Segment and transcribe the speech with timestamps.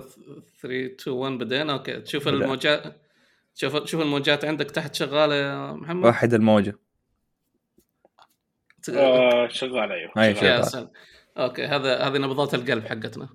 [0.00, 1.72] 3 2 1 بدينا.
[1.72, 2.00] okay.
[2.00, 3.02] تشوف الموجات
[3.54, 6.78] شوف شوف الموجات عندك تحت شغالة يا محمد؟ واحد الموجة.
[8.88, 10.72] آه شغال أيوه أي شغال.
[10.72, 10.90] شغال.
[11.38, 13.28] okay هذا هذه نبضات القلب حقتنا.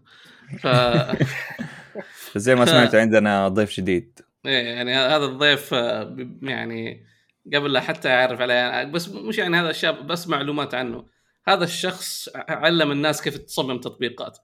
[0.60, 0.68] ف
[2.36, 7.06] زي ما سمعت عندنا ضيف جديد إيه يعني هذا الضيف آه، يعني
[7.54, 11.06] قبل لا حتى يعرف عليه يعني بس مش يعني هذا الشاب بس معلومات عنه.
[11.48, 14.38] هذا الشخص علم الناس كيف تصمم تطبيقات.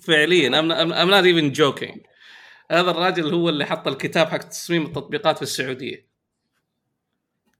[0.00, 0.48] فعليا.
[0.50, 1.98] I'm not, even joking.
[2.70, 6.06] هذا الراجل هو اللي حط الكتاب حق تصميم التطبيقات في السعودية.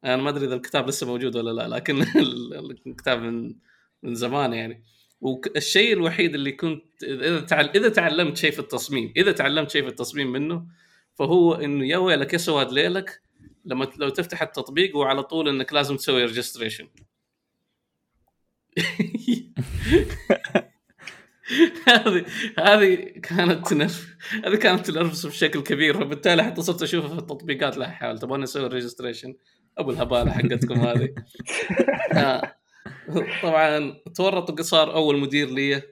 [0.04, 2.54] أنا ما أدري إذا الكتاب لسه موجود ولا لا لكن ال-
[2.86, 3.54] الكتاب من
[4.02, 4.82] من زمان يعني.
[5.20, 7.70] والشيء الوحيد اللي كنت إذا تعل...
[7.74, 10.66] إذا تعلمت شيء في التصميم إذا تعلمت شيء في التصميم منه
[11.14, 13.22] فهو إنه يا ويلك يا سواد ليلك
[13.64, 16.88] لما لو تفتح التطبيق وعلى طول إنك لازم تسوي ريجستريشن
[21.88, 22.24] هذه
[22.58, 27.76] هذه كانت تنرف هذه كانت تنرفز بشكل كبير فبالتالي حتى صرت أشوفها في التطبيقات.
[27.76, 29.34] لا حد تبغون نسوي registration
[29.78, 31.14] أبو الهبالة حقتكم هذه.
[32.16, 32.56] آه.
[33.42, 35.82] طبعا تورط قصار أول مدير لي.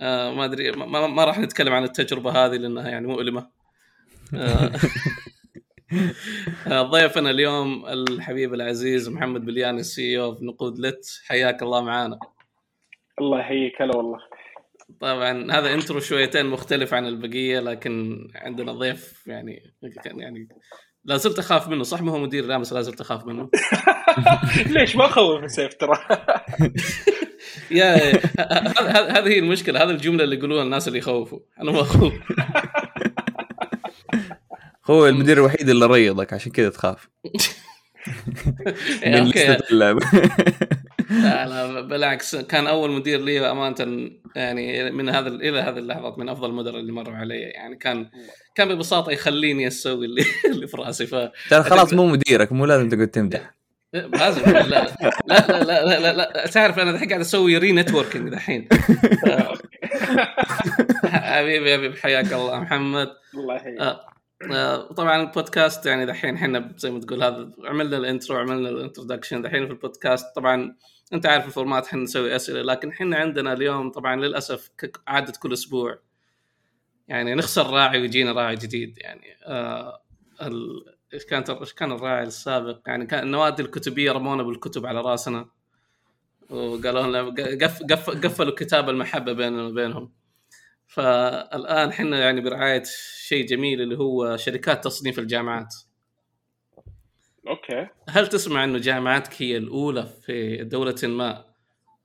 [0.00, 3.50] آه ما أدري ما, ما- راح نتكلم عن التجربة هذه لأنها يعني مؤلمة.
[4.34, 4.72] آه.
[6.90, 12.18] ضيفنا اليوم الحبيب العزيز محمد بليان ال CEO في نقودلت حياك الله معانا.
[13.20, 13.82] الله يحييك.
[13.82, 14.18] هلا والله.
[15.00, 20.48] طبعا هذا انترو شويتين مختلف عن البقية لكن عندنا ضيف يعني كان يعني
[21.04, 23.50] لا زلت أخاف منه صح؟ ما هو مدير لا بس لا زلت أخاف منه.
[24.76, 25.98] ليش ما خوف من سيف ترى؟
[27.70, 27.96] يا
[29.18, 31.38] هذه هي المشكلة هذه الجملة اللي يقولوها الناس اللي يخوفوا.
[31.60, 32.12] أنا ما أخوف.
[34.90, 37.08] هو المدير الوحيد اللي ريضك عشان كذا تخاف.
[39.06, 39.32] من
[39.70, 39.98] اللعب
[41.10, 46.28] لا لا بالعكس كان أول مدير لي أمانة يعني من هذا إلى هذه اللحظات من
[46.28, 47.40] أفضل المدراء اللي مروا علي.
[47.40, 48.10] يعني كان
[48.54, 51.06] كان ببساطة يخليني أسوي اللي, اللي في راسي.
[51.06, 51.14] ف
[51.50, 53.54] ترى خلاص مو مديرك مو لازم تقعد تمدح.
[53.94, 54.86] لازم لا لا
[55.26, 56.46] لا لا لا, لا, لا.
[56.46, 58.68] تعرف أنا الحين قاعد أسوي re-networking دحين
[61.04, 62.60] حبيبي حبيبي حياك الله.
[62.60, 63.08] محمد.
[63.34, 63.80] الله يحييك.
[63.80, 64.13] آه،
[64.96, 69.42] طبعا البودكاست يعني دحين إحنا زي ما تقول هذا عملنا ال intro عملنا ال introduction
[69.42, 70.26] دحين في البودكاست.
[70.36, 70.76] طبعا
[71.12, 74.70] أنت عارف ال format إحنا نسوي أسئلة لكن إحنا عندنا اليوم طبعا للأسف
[75.06, 75.98] عادة كل أسبوع
[77.08, 79.36] يعني نخسر راعي ويجينا راعي جديد يعني.
[79.46, 80.00] آه.
[81.14, 85.46] إيش كانت إيش كان الراعي السابق؟ يعني كان النوادي الكتبية رمونا بالكتب على رأسنا
[86.50, 87.34] وقالوا لنا
[87.66, 90.12] قف قف قفلوا كتاب المحبة بيننا وبينهم.
[90.86, 92.82] فالآن إحنا يعني برعاية
[93.16, 95.74] شيء جميل اللي هو شركات تصنيف الجامعات.
[97.48, 97.88] أوكي.
[98.08, 101.44] هل تسمع إنه جامعتك هي الأولى في دولة ما؟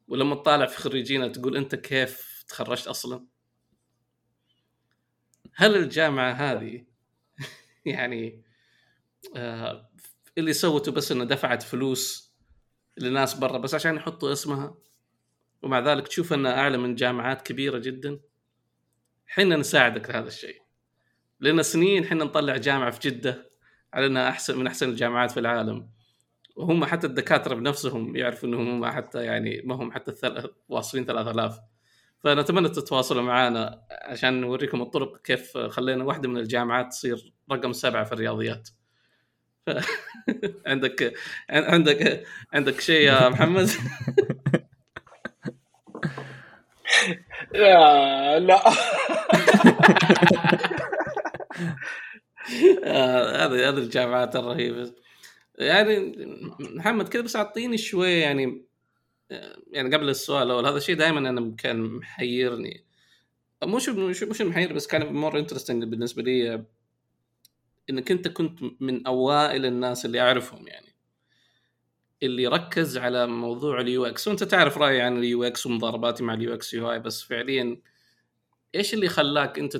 [0.08, 3.26] ولما تطالع في خريجينا تقول أنت كيف تخرجت أصلا؟
[5.56, 6.86] هل الجامعة هذه
[7.86, 8.44] يعني
[9.36, 9.90] آه
[10.38, 12.34] اللي سوته بس إنه دفعت فلوس
[12.98, 14.78] لناس برا بس عشان يحطوا اسمها؟
[15.62, 18.20] ومع ذلك تشوف إنها أعلى من جامعات كبيرة جدا؟
[19.30, 20.62] حنا نساعدك لهذا الشيء
[21.40, 23.50] لنا سنين حنا نطلع جامعة في جدة
[23.94, 25.90] على انها أحسن من أحسن الجامعات في العالم
[26.56, 30.14] وهم حتى الدكاترة بنفسهم يعرفوا إنهم هم حتى يعني ما هم حتى.
[30.70, 31.60] واصلين 3000
[32.20, 38.14] فنتمنى تتواصلوا معنا عشان نوريكم الطرق كيف خلينا واحدة من الجامعات تصير رقم سبعة في
[38.14, 38.70] الرياضيات.
[40.68, 41.14] عندك
[41.50, 42.24] عندك
[42.54, 43.70] عندك شيء يا محمد
[47.54, 48.62] لا لا.
[52.84, 54.94] آه، هذه هذه الجامعات الرهيبة.
[55.60, 56.16] يعني
[56.60, 58.66] محمد كذا بس أعطيني شوية يعني
[59.72, 62.86] يعني قبل السؤال الأول هذا الشيء دائما أنا كان محيرني.
[63.64, 63.90] مش
[64.24, 66.66] مش محير بس كان more interesting بالنسبة لي
[67.90, 70.89] إنك أنت كنت من أوائل الناس اللي أعرفهم يعني.
[72.24, 76.54] اللي ركز على موضوع ال UX وأنت تعرف رأيي عن ال UX ومضارباتي مع ال
[76.54, 77.78] UX UI بس فعليا
[78.76, 79.78] إيش اللي خلاك أنت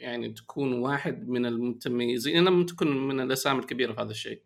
[0.00, 4.42] يعني تكون واحد من المتميزين؟ أنا لم تكن من الأسامي الكبيرة في هذا الشيء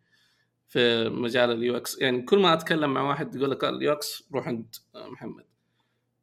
[0.69, 4.49] في مجال ال UX يعني كل ما أتكلم مع واحد يقول لك ال UX روح
[4.49, 5.44] عند محمد.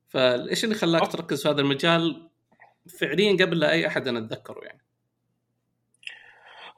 [0.08, 2.30] فإيش اللي خلاك تركز في هذا المجال؟
[3.00, 4.82] فعليا قبل لا أي أحد أنا أتذكره يعني.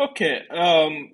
[0.01, 0.47] okay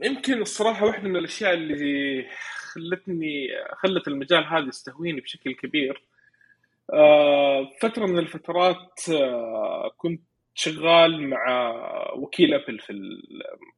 [0.04, 2.26] يمكن الصراحة واحدة من الأشياء اللي
[2.74, 6.04] خلتني خلت المجال هذا يستهويني بشكل كبير.
[6.94, 10.22] أه، فترة من الفترات أه، كنت
[10.56, 11.74] شغال مع
[12.16, 12.94] وكيل أبل في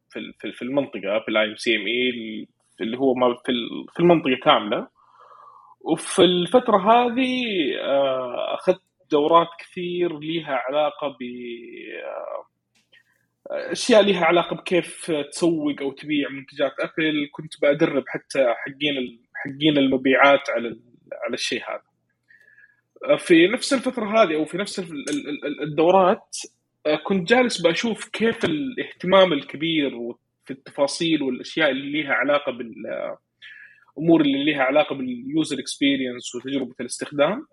[0.10, 2.48] في في- المنطقة أبل IMC ME
[2.82, 3.14] اللي هو
[3.46, 4.88] في ال- في المنطقة كاملة.
[5.82, 7.34] وفي الفترة هذه
[7.82, 11.24] أه، أخذت دورات كثير ليها علاقة ب
[13.52, 17.30] أشياء لها علاقة بكيف تسوق أو تبيع منتجات أبل.
[17.32, 20.80] كنت بدرب حتى حقين حقين المبيعات على
[21.26, 21.92] على الشيء هذا.
[23.18, 24.80] في نفس الفترة هذه أو في نفس
[25.64, 26.38] الدورات
[27.04, 29.92] كنت جالس بشوف كيف الاهتمام الكبير
[30.46, 37.48] في التفاصيل والأشياء اللي لها علاقة بالامور اللي لها علاقة بال user experience وتجربة الاستخدام.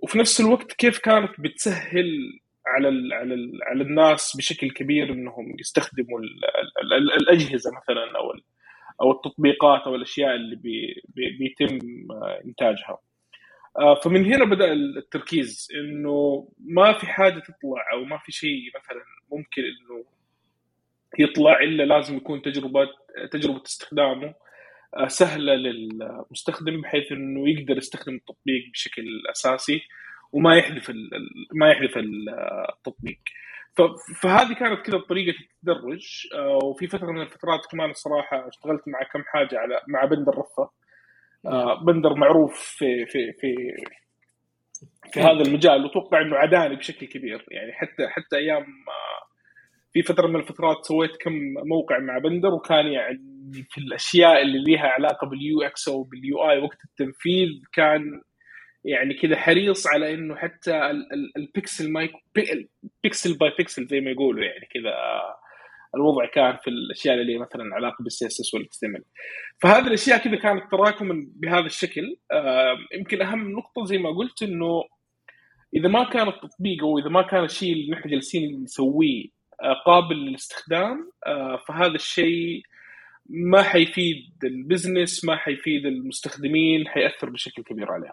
[0.00, 2.40] وفي نفس الوقت كيف كانت بتسهل
[2.74, 6.44] على ال على ال على الناس بشكل كبير إنهم يستخدموا ال
[6.92, 8.32] ال الأجهزة مثلا أو
[9.02, 11.78] أو التطبيقات أو الأشياء اللي بي بي بيتم
[12.44, 12.98] إنتاجها.
[13.78, 19.02] آه، فمن هنا بدأ التركيز إنه ما في حاجة تطلع أو ما في شيء مثلا
[19.32, 20.04] ممكن إنه
[21.18, 22.80] يطلع إلا لازم يكون تجربة
[23.32, 24.34] تجربة استخدامه
[24.96, 29.80] آه، سهلة للمستخدم بحيث إنه يقدر يستخدم التطبيق بشكل أساسي
[30.32, 30.92] وما يحذف
[31.54, 33.18] ما يحذف التطبيق.
[34.22, 36.26] فهذه كانت كذا طريقة التدرج.
[36.34, 40.70] آه، وفي فترة من الفترات كمان الصراحة اشتغلت مع كم حاجة على مع بندر رفة.
[41.46, 43.54] آه، بندر معروف في في في
[45.12, 45.84] في هذا المجال.
[45.84, 47.44] وأتوقع إنه عداني بشكل كبير.
[47.50, 48.64] يعني حتى حتى أيام
[49.92, 51.32] في فترة من الفترات سويت كم
[51.66, 53.18] موقع مع بندر وكان يعني
[53.70, 58.22] في الأشياء اللي لها علاقة بال UX أو بال UI وقت التنفيذ كان
[58.84, 60.90] يعني كذا حريص على إنه حتى
[61.36, 62.12] البيكسل مايك
[63.02, 64.94] pixel by pixel زي ما يقولوا يعني كذا
[65.94, 68.50] الوضع كان في الأشياء اللي مثلا علاقة بال CSS
[69.58, 72.16] فهذه الأشياء كذا كانت تراكم بهذا الشكل.
[72.94, 74.84] يمكن أهم نقطة زي ما قلت إنه
[75.74, 79.26] إذا ما كان التطبيق أو إذا ما كان الشيء اللي نحن جالسين نسويه
[79.62, 82.62] آه، قابل للاستخدام آه، فهذا الشيء
[83.26, 88.12] ما حيفيد ال business ما حيفيد المستخدمين حيأثر بشكل كبير عليهم.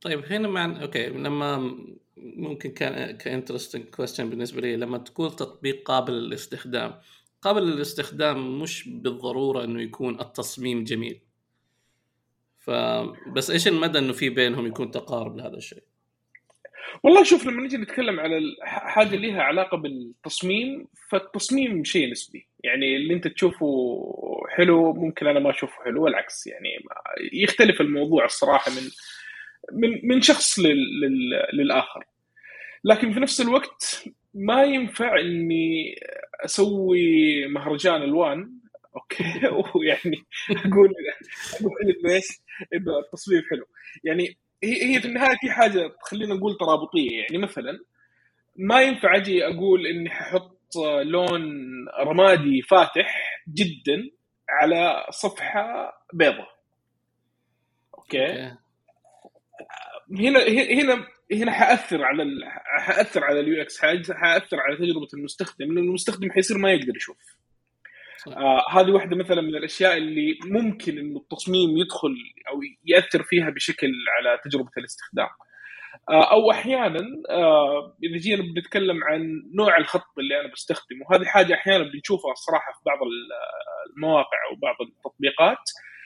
[0.00, 1.78] طيب هنا مع okay لما
[2.16, 6.94] ممكن كان ك interesting question بالنسبة لي لما تقول تطبيق قابل للاستخدام.
[7.42, 11.20] قابل للاستخدام مش بالضرورة إنه يكون التصميم جميل.
[12.58, 15.82] فبس إيش المدى إنه في بينهم يكون تقارب لهذا الشيء؟
[17.02, 22.46] والله شوف لما نجي نتكلم على حاجة لها علاقة بالتصميم فالتصميم شيء نسبي.
[22.64, 23.66] يعني اللي أنت تشوفه
[24.48, 26.68] حلو ممكن أنا ما أشوفه حلو والعكس يعني
[27.32, 28.82] يختلف الموضوع الصراحة من
[29.72, 30.58] من من شخص
[31.52, 32.04] للآخر.
[32.84, 35.94] لكن في نفس الوقت ما ينفع إني
[36.44, 38.52] أسوي مهرجان ألوان.
[38.96, 39.24] أوكي.
[39.74, 40.94] ويعني أقول
[41.60, 42.26] أقول إيش؟
[42.74, 43.64] إنه التصوير حلو.
[44.04, 47.20] يعني هي هي في النهاية في حاجة خلينا نقول ترابطية.
[47.20, 47.78] يعني مثلا
[48.56, 50.58] ما ينفع أجي أقول إني ححط
[51.02, 51.42] لون
[52.00, 54.10] رمادي فاتح جدا
[54.50, 56.48] على صفحة بيضاء
[57.98, 58.56] okay, okay.
[60.12, 62.44] هنا هنا هنا حأثر على ال...
[62.80, 63.78] حأثر على ال UX
[64.12, 67.16] حأثر على تجربة المستخدم لأنه المستخدم حيصير ما يقدر يشوف.
[68.28, 72.14] آه هذه واحدة مثلا من الأشياء اللي ممكن إنه التصميم يدخل
[72.48, 75.28] أو يأثر فيها بشكل على تجربة الاستخدام.
[76.10, 77.00] آه أو أحيانا
[77.30, 82.72] آه إذا جينا بنتكلم عن نوع الخط اللي أنا بستخدمه هذه حاجة أحيانا بنشوفها الصراحه
[82.72, 82.98] في بعض
[83.96, 85.56] المواقع أو بعض التطبيقات.
[85.56, 85.97] آه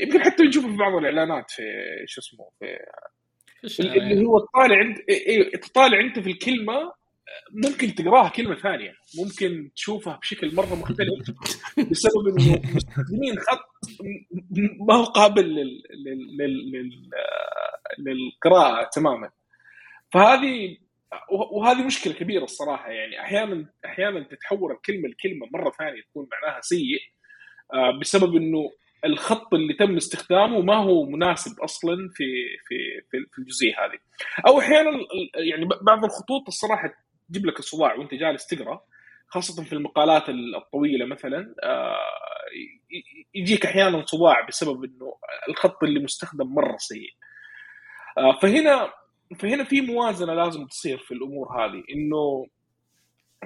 [0.00, 1.62] يمكن حتى نشوفه في بعض الإعلانات في
[2.06, 2.66] شو اسمه في
[3.80, 6.92] اللي هو تطالع أنت إيه تطالع أنت في الكلمة
[7.52, 8.94] ممكن تقراها كلمة ثانية.
[9.18, 11.30] ممكن تشوفها بشكل مرة مختلف
[11.90, 13.90] بسبب إنه مستخدمين خط
[14.88, 15.82] ما هو قابل لل...
[16.04, 16.72] لل...
[16.72, 17.10] لل...
[17.98, 19.30] للقراءة تماما.
[20.12, 20.76] فهذه
[21.52, 23.20] وهذه مشكلة كبيرة الصراحة يعني.
[23.20, 27.00] أحيانا أحيانا تتحول الكلمة لكلمه مرة ثانية تكون معناها سيء.
[27.00, 27.13] آه،
[28.00, 28.70] بسبب إنه
[29.04, 32.24] الخط اللي تم استخدامه ما هو مناسب أصلا في
[32.68, 32.74] في
[33.32, 33.98] في الجزئية هذه.
[34.46, 34.90] أو أحيانا
[35.34, 36.94] يعني بعض الخطوط الصراحة
[37.28, 38.80] تجيب لك الصداع وأنت جالس تقرأ
[39.28, 41.96] خاصة في المقالات الطويلة مثلا آه،
[43.34, 45.16] يجيك أحيانا صداع بسبب إنه
[45.48, 47.10] الخط اللي مستخدم مرة سيء.
[48.18, 48.92] آه، فهنا
[49.38, 52.46] فهنا في موازنة لازم تصير في الأمور هذه إنه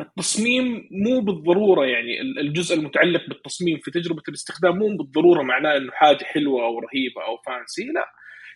[0.01, 6.25] التصميم مو بالضرورة يعني الجزء المتعلق بالتصميم في تجربة الاستخدام مو بالضرورة معناه إنه حاجة
[6.25, 8.07] حلوة أو رهيبة أو فانسي لا.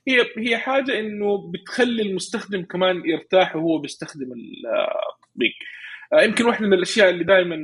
[0.08, 5.52] هي هي حاجة إنه بتخلي المستخدم كمان يرتاح وهو بيستخدم التطبيق.
[6.12, 7.56] آه، يمكن واحدة من الأشياء اللي دائما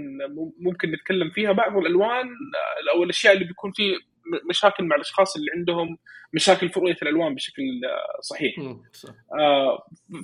[0.58, 3.82] ممكن نتكلم فيها بعض الألوان آه، أو الأشياء اللي بيكون في
[4.50, 5.98] مشاكل مع الأشخاص اللي عندهم
[6.34, 8.54] مشاكل في رؤية الألوان بشكل آه، صحيح.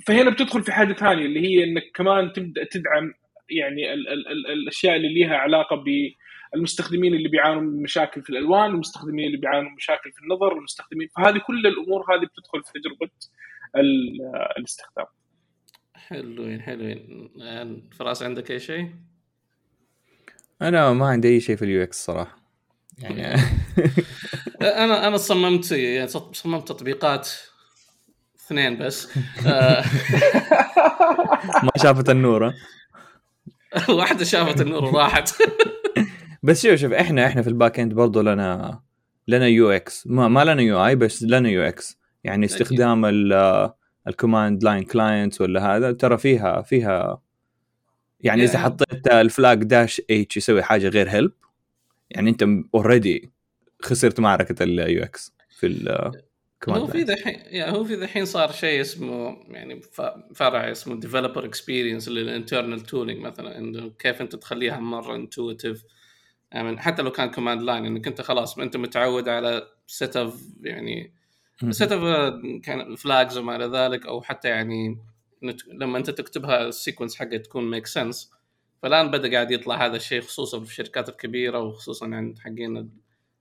[0.07, 3.13] فهنا بتدخل في حاجة ثانية اللي هي إنك كمان تبدأ تدعم
[3.49, 5.83] يعني ال ال ال الأشياء اللي ليها علاقة
[6.53, 11.07] بالمستخدمين اللي بيعانوا من مشاكل في الألوان، المستخدمين اللي بيعانوا من مشاكل في النظر، المستخدمين
[11.15, 13.11] فهذه كل الأمور هذه بتدخل في تجربة
[14.57, 15.05] الاستخدام.
[15.95, 17.29] حلوين حلوين.
[17.35, 18.89] يعني فراس عندك أي شيء؟
[20.61, 22.37] أنا ما عندي أي شيء في ال UX صراحة.
[22.99, 23.41] يعني
[24.61, 27.29] أنا أنا صممت يعني صممت تطبيقات
[28.45, 29.17] اثنين بس.
[29.47, 29.83] آه.
[31.65, 32.53] ما شافت النور
[33.89, 35.29] واحدة شافت النور وراحت.
[36.43, 38.79] بس شوف شوف إحنا إحنا في ال back end برضه لنا
[39.27, 43.05] لنا UX ما, ما لنا UI بس لنا UX يعني استخدام
[44.07, 47.21] ال command line clients ولا هذا ترى فيها فيها
[48.19, 51.31] يعني إذا حطيت ال flag dash H يسوي حاجة غير help
[52.09, 53.31] يعني أنت already
[53.81, 55.67] خسرت معركة ال UX في
[56.69, 59.81] هو في ذحين يعني هو في ذحين صار شيء اسمه يعني
[60.35, 65.83] فرع اسمه developer experience لل internal tooling مثلا إنه كيف أنت تخليها مرة intuitive
[66.51, 71.13] يعني حتى لو كان command line إنك أنت خلاص أنت متعود على set of يعني
[71.69, 74.97] set of كان flags وما إلى ذلك أو حتى يعني
[75.67, 78.31] لما أنت تكتبها ال sequence حقها تكون make sense
[78.81, 82.89] فالآن بدأ قاعد يطلع هذا الشيء خصوصا في الشركات الكبيرة وخصوصا عند حقين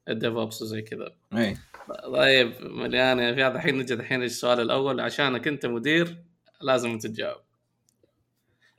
[0.08, 1.16] ال DevOps وزي كذا.
[1.36, 1.56] اي
[1.88, 5.00] طيب مليانه في هذا الحين نجي الحين السؤال الأول.
[5.00, 6.16] عشانك أنت مدير
[6.60, 7.40] لازم تجاوب.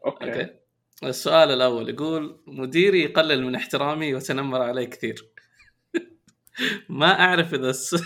[0.05, 0.49] okay, okay.
[1.03, 5.29] السؤال الأول يقول مديري يقلل من احترامي ويتنمر علي كثير.
[6.89, 7.95] ما أعرف إذا الس...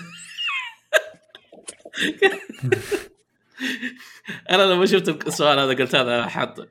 [4.50, 6.68] أنا لما شفت السؤال هذا قلت هذا حاط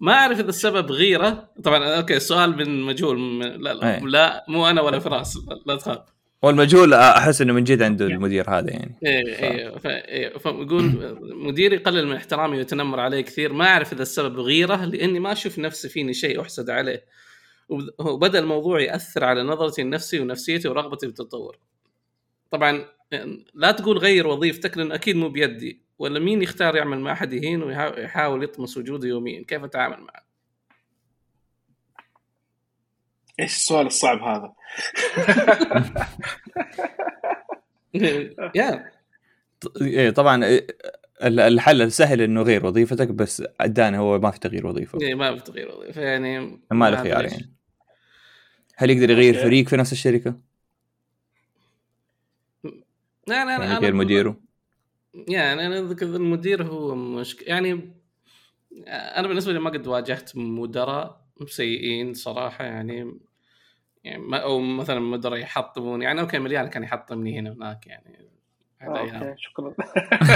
[0.00, 1.52] ما أعرف إذا السبب غيرة.
[1.64, 3.40] طبعا أوكي السؤال من مجهول.
[3.40, 5.38] لا, لا, لا مو أنا ولا فراس.
[5.66, 6.15] لا تخاف.
[6.42, 8.94] والمجهول أحس إنه من جد عنده المدير هذا يعني.
[9.02, 13.52] إيه إيه إيه، فيقول مديري يقلل من احترامي ويتنمر علي كثير.
[13.52, 17.04] ما أعرف إذا السبب غيره لأني ما أشوف نفسي فيني شيء أحسد عليه.
[17.98, 21.58] وبدأ الموضوع يأثر على نظرتي لنفسي ونفسيتي ورغبتي بالتطور
[22.50, 22.84] طبعا
[23.54, 25.80] لا تقول غير وظيفتك لأن أكيد مو بيدي.
[25.98, 30.25] ولا مين يختار يعمل مع أحد يهين ويحاول يطمس وجوده يوميا؟ كيف أتعامل معه؟
[33.40, 34.52] إيش السؤال الصعب هذا؟
[38.54, 38.92] يا.
[39.80, 40.66] إيه طبعا إيه،
[41.22, 45.00] الحل السهل إنه غير وظيفتك بس ادانا هو ما في تغيير وظيفة.
[45.00, 47.52] إيه ما في تغيير وظيفة يعني ما له خيار يعني.
[48.76, 50.34] هل يقدر يغير فريق في نفس الشركة؟
[53.26, 54.36] لا لا يعني غير مديره؟
[55.14, 57.92] يعني أنا المدير هو مشكله يعني
[58.88, 63.18] أنا بالنسبة لي ما قد واجهت مدراء سيئين صراحة يعني
[64.04, 68.28] يعني ما أو مثلا مدراء يحطمون يعني okay مليان كان يحطمني هنا وهناك يعني
[68.82, 69.74] okay شكرا.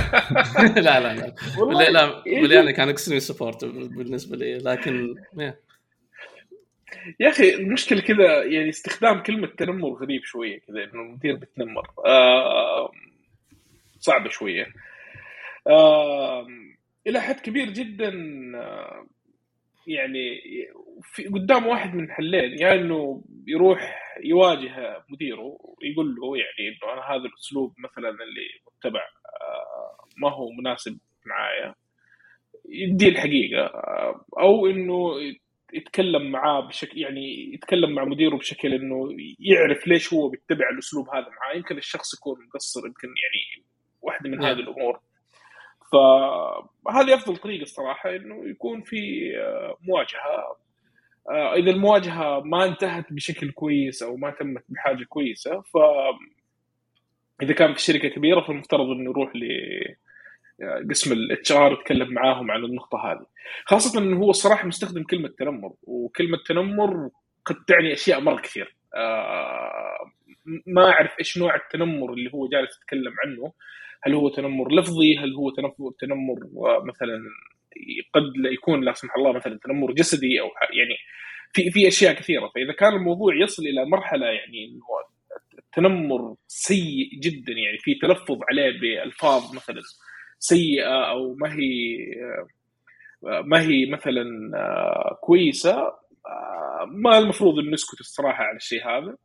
[0.86, 1.34] لا لا لا.
[1.72, 5.14] لا, لا مليان كان extreme sport بالنسبة لي لكن
[7.20, 7.28] يا.
[7.28, 11.90] أخي المشكلة كذا يعني استخدام كلمة تنمر غريب شوية كذا إنه المدير بتنمر.
[12.06, 12.90] آه
[13.98, 14.66] صعبة شوية.
[15.66, 16.46] آه
[17.06, 18.12] إلى حد كبير جدا
[19.86, 20.40] يعني
[21.02, 26.92] في قدام واحد من حلين يا يعني إنه يروح يواجه مديره ويقول له يعني إنه
[26.92, 31.74] أنا هذا الأسلوب مثلا اللي متبع آه، ما هو مناسب معايا.
[32.68, 35.14] يدي الحقيقة آه، أو إنه
[35.72, 41.26] يتكلم معاه بشكل يعني يتكلم مع مديره بشكل إنه يعرف ليش هو بيتبع الأسلوب هذا
[41.28, 41.56] معاه.
[41.56, 43.66] يمكن الشخص يكون مقصر يمكن يعني
[44.02, 45.00] واحدة من هذه الأمور.
[45.92, 48.96] فهذه أفضل طريقة الصراحة إنه يكون في
[49.38, 50.56] آه، مواجهة
[51.28, 55.76] إذا المواجهة ما انتهت بشكل كويس أو ما تمت بحاجة كويسة ف
[57.42, 59.44] إذا كان في شركة كبيرة فالمفترض إنه يروح ل
[60.90, 63.26] قسم ال HR يتكلم معاهم عن النقطة هذه.
[63.64, 67.10] خاصة إنه هو الصراحة مستخدم كلمة تنمر وكلمة تنمر
[67.44, 68.76] قد تعني أشياء مرة كثير.
[68.94, 70.10] آه،
[70.66, 73.52] ما أعرف إيش نوع التنمر اللي هو جالس يتكلم عنه.
[74.02, 75.50] هل هو تنمر لفظي؟ هل هو
[75.90, 76.38] تنمر
[76.84, 77.20] مثلا
[78.14, 78.22] قد
[78.52, 80.46] يكون لا سمح الله مثلا تنمر جسدي أو
[80.78, 80.96] يعني
[81.52, 82.50] في في أشياء كثيرة.
[82.54, 84.80] فإذا كان الموضوع يصل إلى مرحلة يعني إنه
[85.58, 89.80] التنمر سيء جدا يعني في تلفظ عليه بألفاظ مثلا
[90.38, 91.96] سيئة أو ما هي
[93.22, 94.24] ما هي مثلا
[95.20, 95.92] كويسة
[96.86, 99.16] ما المفروض ان نسكت الصراحة على الشيء هذا.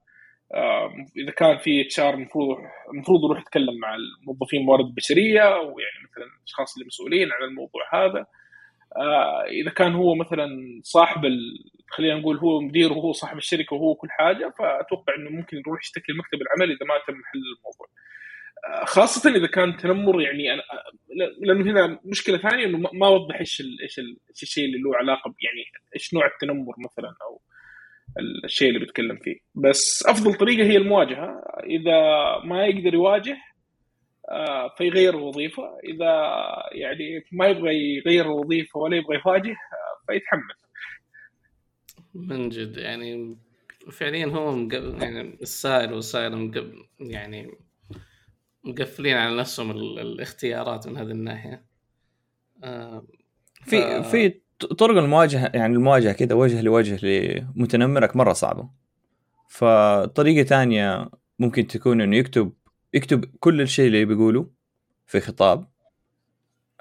[1.18, 2.58] إذا كان في HR المفروض
[2.94, 8.26] المفروض يروح يتكلم مع الموظفين الموارد البشرية أو يعني مثلا الأشخاص المسؤولين عن الموضوع هذا
[8.98, 10.48] آه، إذا كان هو مثلا
[10.84, 11.40] صاحب ال...
[11.88, 16.12] خلينا نقول هو مدير وهو صاحب الشركة وهو كل حاجة فأتوقع إنه ممكن يروح يشتكي
[16.12, 17.88] المكتب العمل إذا ما تم حل الموضوع.
[18.68, 20.64] آه، خاصة إذا كان تنمر يعني أنا
[21.40, 26.14] لأنه هنا مشكلة ثانية إنه ما وضح إيش إيش الشيء اللي له علاقة يعني إيش
[26.14, 27.42] نوع التنمر مثلا أو
[28.20, 29.36] الشيء اللي بيتكلم فيه.
[29.56, 31.44] بس أفضل طريقة هي المواجهة.
[31.64, 32.00] إذا
[32.46, 33.38] ما يقدر يواجه
[34.30, 35.80] آه، فيغير الوظيفة.
[35.84, 36.12] إذا
[36.72, 40.56] يعني ما يبغى يغير الوظيفة ولا يبغى يواجه آه، فيتحمل.
[42.14, 43.38] من جد يعني
[43.92, 45.02] فعليا هو مقب...
[45.02, 46.74] يعني السائل والسائل مقب...
[47.00, 47.58] يعني
[48.64, 51.66] مقفلين على نفسهم الاختيارات من هذه الناحية.
[52.64, 53.06] آه
[53.64, 54.04] في.
[54.04, 58.70] في طرق المواجهة يعني المواجهة كذا وجه لوجه لمتنمرك مرة صعبة.
[59.48, 61.10] فطريقة ثانية
[61.40, 62.52] ممكن تكون إنه يكتب
[62.94, 64.48] يكتب كل الشيء اللي بيقوله
[65.06, 65.68] في خطاب.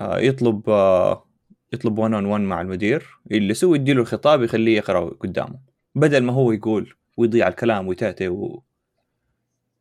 [0.00, 1.26] آه يطلب آه
[1.72, 3.06] يطلب 1 اون 1 مع المدير.
[3.30, 5.58] اللي يسوي يديله الخطاب يخليه يقرأ قدامه.
[5.94, 8.62] بدل ما هو يقول ويضيع الكلام ويتعتي و...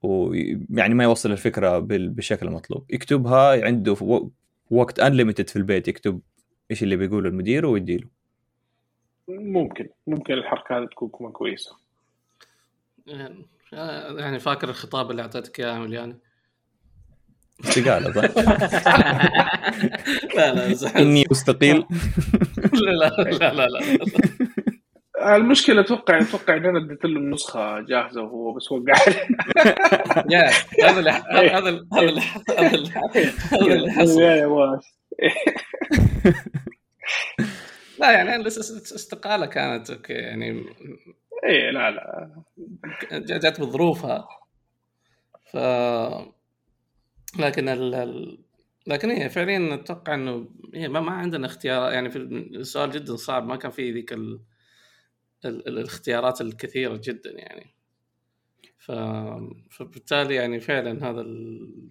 [0.01, 3.95] ويعني ما يوصل الفكرة بالشكل المطلوب يكتبها عنده
[4.71, 6.21] وقت انليمتد في البيت يكتب
[6.73, 8.07] إيش اللي بيقوله المدير ويديله؟
[9.27, 11.77] ممكن ممكن الحركة هذه تكون كويسة.
[14.17, 16.17] يعني فاكر الخطاب اللي أعطيتك إياه ملياني
[17.63, 18.23] استقالة صح؟
[20.35, 21.85] لا لا إني مستقيل.
[22.73, 23.79] لا لا لا لا.
[25.23, 28.93] المشكلة أتوقع أتوقع إن أنا اديت له النسخة جاهزة وهو بس وقع
[30.33, 30.49] يا
[30.83, 34.79] هذا اللي هذا اللي هذا اللي حصل.
[37.99, 40.65] لا يعني استقالة كانت أوكي يعني
[41.45, 42.29] إيه لا لا.
[43.11, 44.27] جات بظروفها.
[45.51, 45.57] ف
[47.39, 48.37] لكن ال...
[48.87, 53.47] لكن هي فعليا أتوقع إنه هي ما, ما عندنا اختيار يعني في السؤال جدا صعب
[53.47, 54.39] ما كان في ذيك ال...
[55.45, 55.67] ال...
[55.67, 57.75] الاختيارات الكثيرة جدا يعني.
[58.77, 58.91] ف...
[59.71, 61.89] فبالتالي يعني فعلا هذا ال...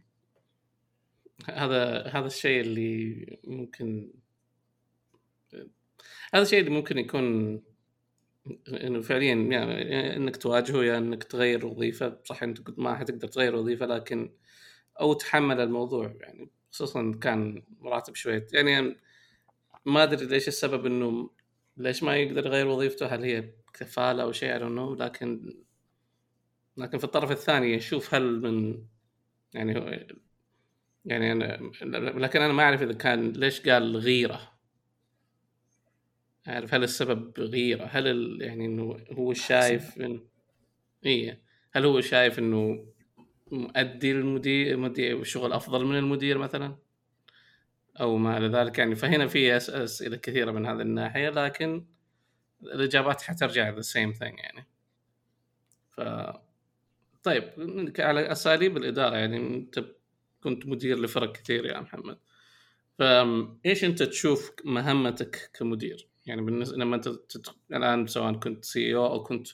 [1.49, 4.13] هذا هذا الشيء اللي ممكن
[6.35, 7.61] هذا الشيء اللي ممكن يكون
[8.69, 12.21] إنه فعليا يعني إنك تواجهه يا يعني إنك تغير وظيفة.
[12.25, 14.35] صح إنت ما حتقدر تغير وظيفة لكن
[15.01, 16.51] أو تحمل الموضوع يعني.
[16.73, 18.47] خصوصا كان مراتب شوية.
[18.53, 18.97] يعني
[19.87, 21.31] ما أدري ليش السبب إنه
[21.77, 25.55] ليش ما يقدر يغير وظيفته؟ هل هي كفالة أو شيء؟ نو لكن
[26.77, 28.85] لكن في الطرف الثاني يشوف هل من
[29.55, 30.07] يعني هو
[31.05, 31.71] يعني أنا
[32.19, 34.53] لكن أنا ما أعرف إذا كان ليش قال غيرة؟
[36.47, 38.43] عارف هل السبب غيرة؟ هل ال...
[38.43, 40.21] يعني إنه هو شايف إن...
[41.07, 41.43] إيه.
[41.73, 42.87] هل هو شايف إنه
[43.53, 46.77] مؤدي المدير مدير شغل أفضل من المدير مثلا؟
[48.01, 51.87] أو ما إلى ذلك يعني فهنا في أسئلة كثيرة من هذه الناحية لكن
[52.63, 54.67] الإجابات حترجع the same thing يعني.
[55.91, 56.01] ف
[57.23, 57.45] طيب
[57.99, 59.85] على أساليب الإدارة يعني أنت
[60.43, 62.19] كنت مدير لفرق كثير يا محمد.
[62.99, 67.09] فايش أنت تشوف مهمتك كمدير؟ يعني بالنسبة لما أنت
[67.73, 69.49] الآن سواء كنت CEO أو كنت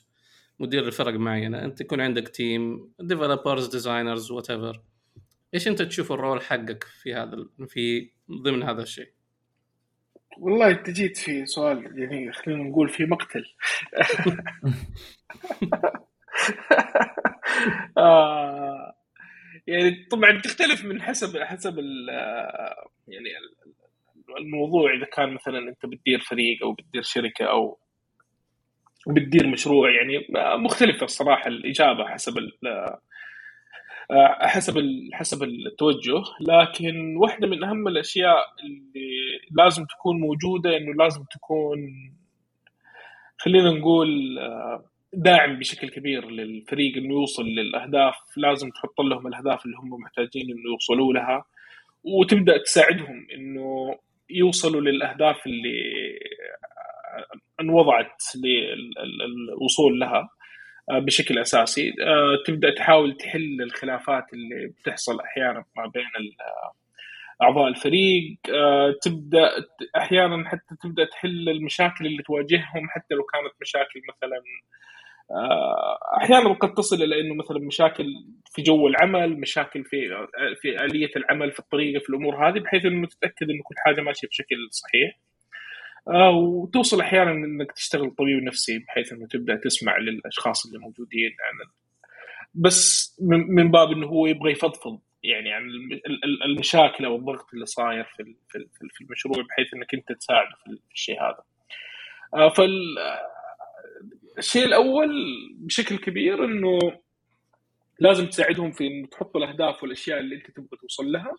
[0.59, 4.81] مدير لفرق معينة أنت يكون عندك team developers designers whatever
[5.53, 9.09] إيش أنت تشوف ال role حقك في هذا في ضمن هذا الشيء؟
[10.37, 13.45] والله انت جيت في سؤال يعني خلينا نقول في مقتل
[17.97, 18.95] آه
[19.67, 21.79] يعني طبعا تختلف من حسب حسب
[23.07, 23.29] يعني
[24.39, 27.79] الموضوع إذا كان مثلا أنت بتدير فريق أو بتدير شركة أو
[29.07, 30.27] بتدير مشروع يعني
[30.63, 32.33] مختلفة الصراحة الإجابة حسب
[34.41, 34.75] حسب
[35.13, 39.09] حسب التوجه لكن واحدة من أهم الأشياء اللي
[39.51, 41.79] لازم تكون موجودة إنه لازم تكون
[43.39, 44.39] خلينا نقول
[45.13, 48.15] داعم بشكل كبير للفريق إنه يوصل للأهداف.
[48.37, 51.45] لازم تحط لهم الأهداف اللي هم محتاجين إنه يوصلوا لها
[52.03, 53.95] وتبدأ تساعدهم إنه
[54.29, 56.19] يوصلوا للأهداف اللي
[57.61, 60.19] انوضعت للوصول لها.
[60.19, 60.38] آه،
[60.91, 61.89] بشكل أساسي.
[61.89, 66.31] آه، تبدأ تحاول تحل الخلافات اللي بتحصل أحيانا ما بين
[67.41, 68.37] أعضاء الفريق.
[68.53, 69.49] آه، تبدأ
[69.97, 74.41] أحيانا حتى تبدأ تحل المشاكل اللي تواجههم حتى لو كانت مشاكل مثلا
[76.17, 78.05] أحيانا قد تصل إلى إنه مثلا مشاكل
[78.45, 80.27] في جو العمل مشاكل في
[80.61, 84.27] في آلية العمل في الطريقة في الأمور هذه بحيث إنه تتأكد إنه كل حاجة ماشية
[84.27, 85.11] بشكل صحيح.
[85.11, 85.28] آه،
[86.07, 91.71] وتوصل أحيانا إنك تشتغل طبيب نفسي بحيث إنه تبدأ تسمع للأشخاص اللي موجودين يعني
[92.53, 93.15] بس
[93.55, 95.63] من باب إنه هو يبغى يفضفض يعني عن
[96.45, 98.35] المشاكل أو الضغط اللي صاير في
[98.93, 101.43] في المشروع بحيث إنك أنت تساعده في الشيء هذا.
[102.33, 102.97] آه، فال
[104.37, 105.09] الشيء الأول
[105.59, 106.79] بشكل كبير إنه
[107.99, 111.37] لازم تساعدهم في إنه تحط الأهداف والأشياء اللي أنت تبغى توصل لها آه،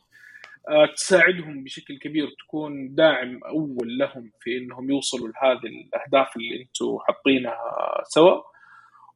[0.96, 8.02] تساعدهم بشكل كبير تكون داعم أول لهم في إنهم يوصلوا لهذه الأهداف اللي أنتم حاطينها
[8.08, 8.42] سوا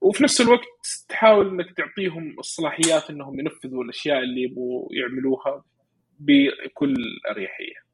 [0.01, 5.65] وفي نفس الوقت تحاول إنك تعطيهم الصلاحيات إنهم ينفذوا الأشياء اللي يبغوا يعملوها
[6.19, 6.95] بكل
[7.31, 7.85] أريحية.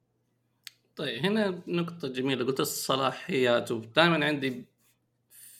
[0.96, 4.64] طيب هنا نقطة جميلة قلت الصلاحيات ودائما عندي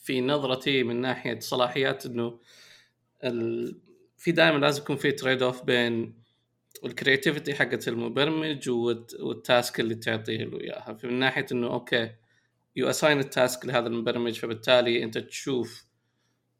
[0.03, 2.41] في نظرتي من ناحية صلاحيات إنه
[3.25, 3.77] ال...
[4.19, 6.20] في دائما لازم يكون في trade-off بين
[6.85, 10.99] ال creativity حقت المبرمج وال task اللي تعطيه له إياها.
[11.05, 12.11] من ناحية إنه okay
[12.77, 15.85] you assign ال task لهذا المبرمج فبالتالي أنت تشوف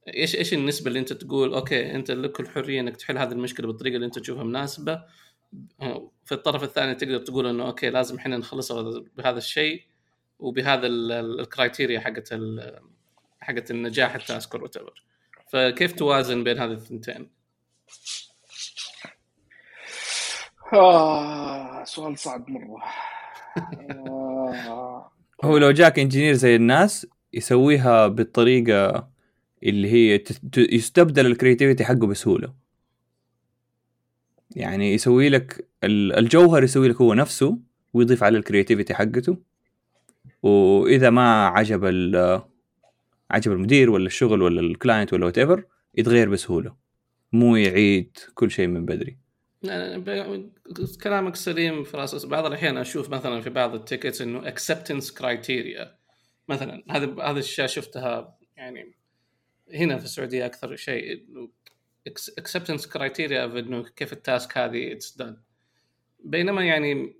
[0.09, 3.95] إيش إيش النسبة اللي أنت تقول okay أنت لك الحرية إنك تحل هذه المشكلة بالطريقة
[3.95, 5.03] اللي أنت تشوفها مناسبة.
[6.25, 9.83] في الطرف الثاني تقدر تقول إنه okay لازم إحنا نخلصها بهذا الشيء
[10.39, 12.35] وبهذا ال criteria حقت
[13.41, 14.77] حقت النجاح ال task what
[15.53, 17.31] فكيف توازن بين هذه الثنتين؟
[20.73, 22.83] آه سؤال صعب مرة.
[23.91, 25.13] آه.
[25.45, 29.09] هو لو جاك engineer زي الناس يسويها بالطريقة
[29.63, 30.25] اللي هي
[30.57, 32.55] يستبدل ال creativity حقه بسهولة.
[34.57, 37.59] يعني يسوي لك الجوهر يسوي لك هو نفسه
[37.93, 39.39] ويضيف على ال creativity حقته.
[40.43, 41.85] وإذا ما عجب
[43.31, 46.75] عجب المدير ولا الشغل ولا ال client ولا what يتغير بسهولة.
[47.33, 49.30] مو يعيد كل شيء من بدري.
[51.03, 55.99] كلامك سليم في رأس بعض الأحيان أشوف مثلا في بعض ال tickets إنه acceptance criteria
[56.49, 58.95] مثلا هذا هذا الأشياء شفتها يعني
[59.75, 61.27] هنا في السعودية أكثر شيء
[62.39, 65.43] acceptance criteria إنه كيف ال task هذه it's done
[66.25, 67.17] بينما يعني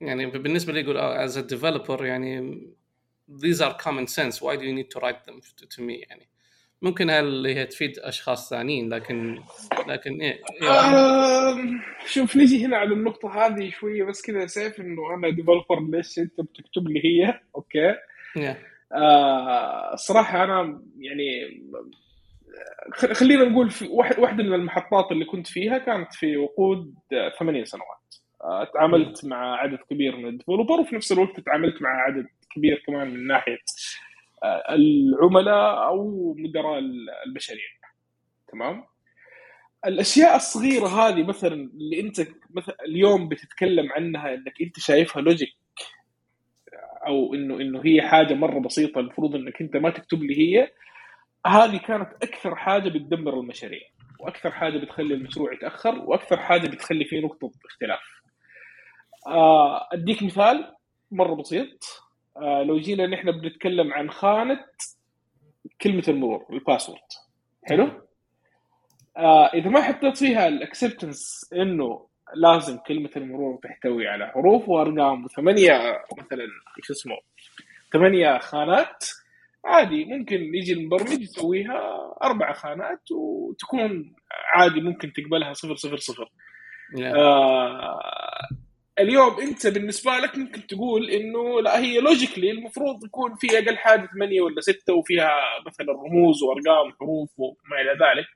[0.00, 2.60] يعني بالنسبة لي يقول as a developer يعني
[3.28, 4.40] these are common sense.
[4.40, 6.04] Why do you need to write them to me?
[6.08, 6.28] يعني
[6.82, 9.38] ممكن اللي هي تفيد أشخاص ثانيين لكن
[9.88, 10.70] لكن إيه, إيه.
[10.70, 11.56] آه
[12.06, 16.40] شوف نجي هنا على النقطة هذه شوية بس كذا safe إنه أنا developer ليش أنت
[16.40, 17.94] بتكتب لي هي؟ okay.
[18.38, 18.56] Yeah.
[18.92, 21.60] آه الصراحه أنا يعني
[22.92, 26.94] خلينا نقول في واحدة من المحطات اللي كنت فيها كانت في وقود
[27.38, 28.04] ثمانية سنوات.
[28.44, 32.82] آه، تعاملت مع عدد كبير من ال developer وفي نفس الوقت تعاملت مع عدد كبير
[32.86, 33.58] كمان من ناحية
[34.70, 36.78] العملاء أو مدراء
[37.26, 37.64] المشاريع
[38.52, 38.84] تمام؟
[39.86, 45.54] الأشياء الصغيرة هذه مثلا اللي أنت مثلا اليوم بتتكلم عنها إنك أنت شايفها logic
[47.06, 50.70] أو انه إنه هي حاجة مرة بسيطة المفروض إنك أنت ما تكتب لي هي
[51.46, 53.88] هذه كانت أكثر حاجة بتدمر المشاريع
[54.20, 58.00] وأكثر حاجة بتخلي المشروع يتأخر وأكثر حاجة بتخلي فيه نقطة اختلاف.
[59.26, 60.74] آه، أديك مثال
[61.10, 62.03] مرة بسيط.
[62.36, 64.64] آه، لو جينا نحن بنتكلم عن خانة
[65.80, 67.00] كلمة المرور ال password.
[67.64, 67.90] حلو؟
[69.16, 75.24] آه إذا ما حطيت فيها ال acceptance إنه لازم كلمة المرور تحتوي على حروف وأرقام
[75.24, 75.72] وثمانية
[76.18, 76.44] مثلا
[76.78, 77.16] إيش اسمه
[77.92, 79.04] ثمانية خانات
[79.64, 84.14] عادي ممكن يجي المبرمج يسويها أربع خانات وتكون
[84.54, 86.28] عادي ممكن تقبلها صفر صفر صفر.
[86.96, 87.16] Yeah.
[87.16, 87.98] آه
[88.98, 94.06] اليوم انت بالنسبة لك ممكن تقول إنه لا هي لوجيكلي المفروض يكون في أقل حاجة
[94.06, 95.32] ثمانيه ولا ستة وفيها
[95.66, 98.26] مثلا رموز وأرقام وحروف وما إلى ذلك.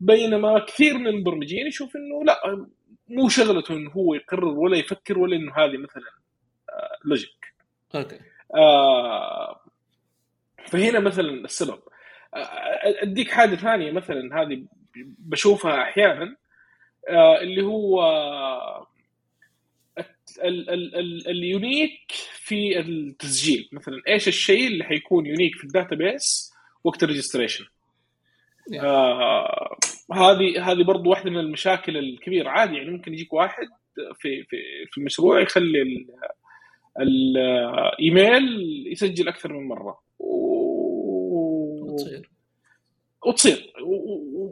[0.00, 2.66] بينما كثير من المبرمجين يشوف إنه لا
[3.08, 6.10] مو شغلته إنه هو يقرر ولا يفكر ولا إنه هذه مثلا
[7.04, 7.54] logic
[7.94, 8.20] آه، okay.
[8.54, 9.60] آه
[10.66, 11.78] فهنا مثلا السبب.
[12.34, 14.64] آه، أديك حاجة ثانية مثلا هذه
[15.18, 16.36] بشوفها أحيانا
[17.08, 18.02] آه اللي هو
[21.26, 23.68] ال unique في التسجيل.
[23.72, 26.52] مثلا إيش الشيء اللي حيكون unique في ال database
[26.84, 27.64] وقت ال registration
[28.82, 29.76] آه
[30.12, 32.48] هذه هذه برضو واحدة من المشاكل الكبيرة.
[32.48, 34.56] عادي يعني ممكن يجيك واحد في في
[34.90, 36.06] في المشروع يخلي
[37.00, 38.44] الايميل
[38.92, 40.00] يسجل أكثر من مرة.
[40.18, 40.30] و...
[41.84, 42.30] وتصير.
[43.26, 43.72] وتصير.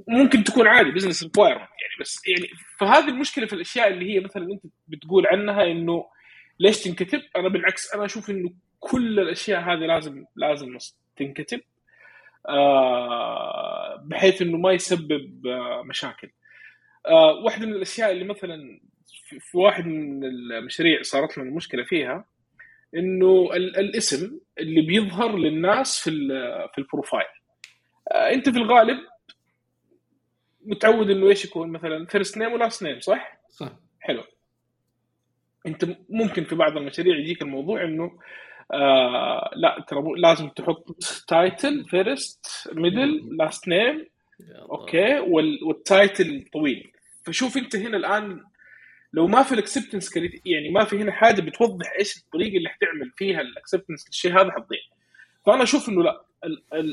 [0.08, 1.68] وممكن تكون عادي business requirement
[2.00, 6.06] بس يعني فهذه المشكلة في الأشياء اللي هي مثلا أنت بتقول عنها إنه
[6.61, 10.78] ليش تنكتب؟ أنا بالعكس أنا أشوف إنه كل الأشياء هذه لازم لازم
[11.16, 11.61] تنكتب
[12.48, 16.30] آه بحيث إنه ما يسبب آه مشاكل.
[17.06, 18.80] آه واحدة من الأشياء اللي مثلا
[19.40, 22.24] في واحد من المشاريع صارت لنا مشكلة فيها
[22.94, 26.11] إنه الاسم اللي بيظهر للناس في
[26.74, 27.26] في ال profile
[28.12, 28.98] أنت في الغالب
[30.68, 33.72] متعود إنه إيش يكون؟ مثلا first name و last name صح؟ صح.
[34.00, 34.22] حلو.
[35.66, 38.18] أنت ممكن في بعض المشاريع يجيك الموضوع إنه
[38.72, 40.96] آه لا ترى لازم تحط
[41.28, 44.06] title first middle last name
[44.70, 45.18] okay؟
[45.62, 46.92] وال title طويل.
[47.24, 48.44] فشوف أنت هنا الآن
[49.12, 53.11] لو ما في ال acceptance يعني ما في هنا حاجة بتوضح إيش الطريقة اللي حتعمل
[53.16, 54.81] فيها ال acceptance للشيء هذا حتضيع.
[55.46, 56.27] فأنا أشوف إنه لا.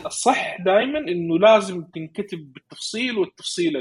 [0.05, 3.77] الصح دائما إنه لازم تنكتب بالتفصيل والتفصيل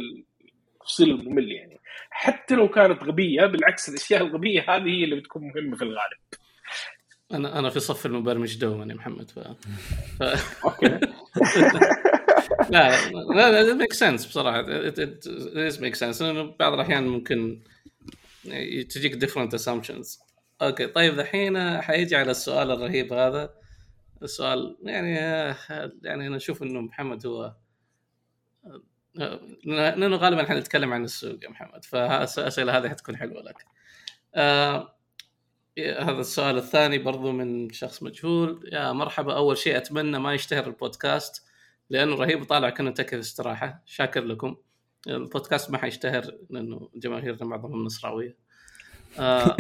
[0.85, 1.81] التفصيل الممل يعني.
[2.11, 6.19] حتى لو كانت غبية بالعكس الأشياء الغبية هذه هي اللي بتكون مهمة في الغالب.
[7.33, 9.39] أنا أنا في صف المبرمج دوما يا محمد ف...
[10.19, 10.23] ف...
[10.65, 10.87] okay.
[12.71, 14.65] لا لا لا make sense بصراحة.
[14.69, 17.63] it make sense لأنه بعض الأحيان ممكن
[18.91, 20.21] تجيك different assumptions
[20.63, 23.64] okay طيب الحين حيجي على السؤال الرهيب هذا.
[24.23, 25.15] السؤال يعني
[26.03, 27.55] يعني أنا أشوف إنه محمد هو
[29.65, 33.65] لأنه غالبا حنتكلم عن السوق يا محمد فالاسئله هذه حتكون حلوة لك.
[34.35, 34.95] آه
[35.79, 38.71] هذا السؤال الثاني برضو من شخص مجهول.
[38.73, 41.45] يا مرحبا أول شيء أتمنى ما يشتهر البودكاست
[41.91, 43.83] لأنه رهيب وطالع كأنه تكه استراحة.
[43.87, 44.57] شاكر لكم.
[45.09, 48.37] البودكاست ما حيشتهر لأنه جماهيرنا معظمهم نصراوية.
[49.19, 49.57] آه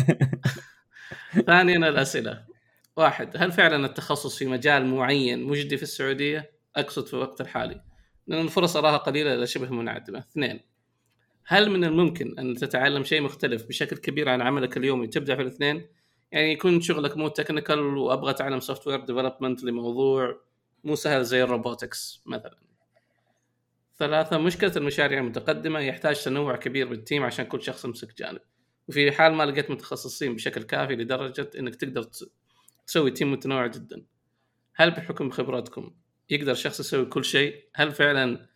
[1.47, 2.54] ثانيا الأسئلة.
[2.96, 7.85] واحد هل فعلا التخصص في مجال معين مجدي في السعودية؟ أقصد في الوقت الحالي
[8.26, 10.18] لأن الفرص أراها قليلة إلى شبه منعدمة.
[10.18, 10.61] اثنين
[11.46, 15.87] هل من الممكن أن تتعلم شيء مختلف بشكل كبير عن عملك اليومي تبدع في الاثنين؟
[16.33, 20.40] يعني يكون شغلك مو technical وأبغى أتعلم software development لموضوع
[20.85, 22.59] مو سهل زي ال robotics مثلا.
[23.98, 28.40] ثلاثة مشكلة المشاريع المتقدمة يحتاج تنوع كبير بال team عشان كل شخص يمسك جانب
[28.88, 32.02] وفي حال ما لقيت متخصصين بشكل كافي لدرجة إنك تقدر
[32.87, 34.05] تسوي تيم متنوع جدا.
[34.75, 35.90] هل بحكم خبراتكم
[36.31, 38.49] يقدر شخص يسوي كل شيء؟ هل فعلا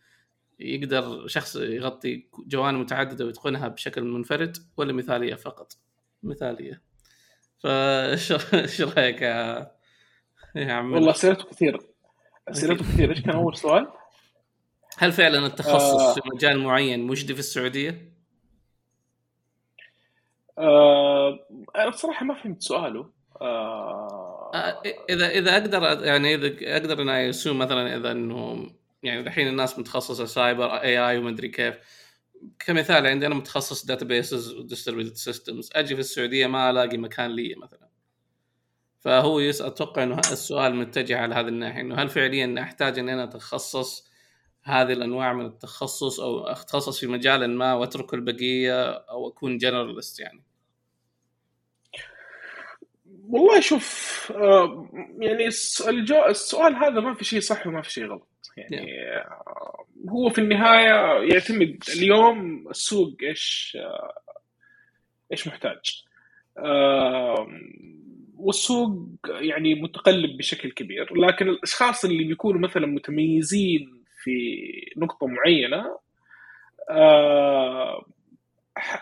[0.59, 5.73] يقدر شخص يغطي جوانب متعددة ويتقنها بشكل منفرد؟ ولا مثالية فقط؟
[6.23, 6.81] مثالية.
[7.63, 9.71] فايش رأيك يا
[10.55, 11.79] يا عم والله اسئلته كثير.
[12.47, 13.09] اسئلته كثير.
[13.09, 13.87] إيش كان أول سؤال؟
[14.97, 16.13] هل فعلا التخصص آه.
[16.13, 18.13] في مجال معين مجدي في السعودية؟
[20.57, 21.39] آه
[21.75, 23.18] أنا بصراحة ما فهمت سؤاله.
[23.41, 24.81] آه...
[25.09, 28.69] إذا إذا أقدر يعني إذا أقدر assume مثلا إذا إنه
[29.03, 31.75] يعني الحين الناس متخصصة cyber AI وما ادري كيف.
[32.59, 37.55] كمثال عندي أنا متخصص databases و distributed systems أجي في السعودية ما ألاقي مكان لي
[37.55, 37.89] مثلا.
[38.99, 43.23] فهو يسال أتوقع إنه السؤال متجه على هذه الناحية إنه هل فعليا أحتاج إن أنا
[43.23, 44.09] أتخصص
[44.63, 50.48] هذه الأنواع من التخصص أو أتخصص في مجال ما وأترك البقية أو أكون generalist يعني؟
[53.29, 54.89] والله شوف آه،
[55.19, 58.27] يعني السؤال هذا ما في شيء صح وما في شيء غلط.
[58.57, 64.13] يعني آه، هو في النهاية يعتمد اليوم السوق إيش آه،
[65.31, 66.03] إيش محتاج.
[68.35, 71.15] والسوق يعني متقلب بشكل كبير.
[71.15, 74.61] لكن الأشخاص اللي بيكونوا مثلا متميزين في
[74.97, 75.97] نقطة معينة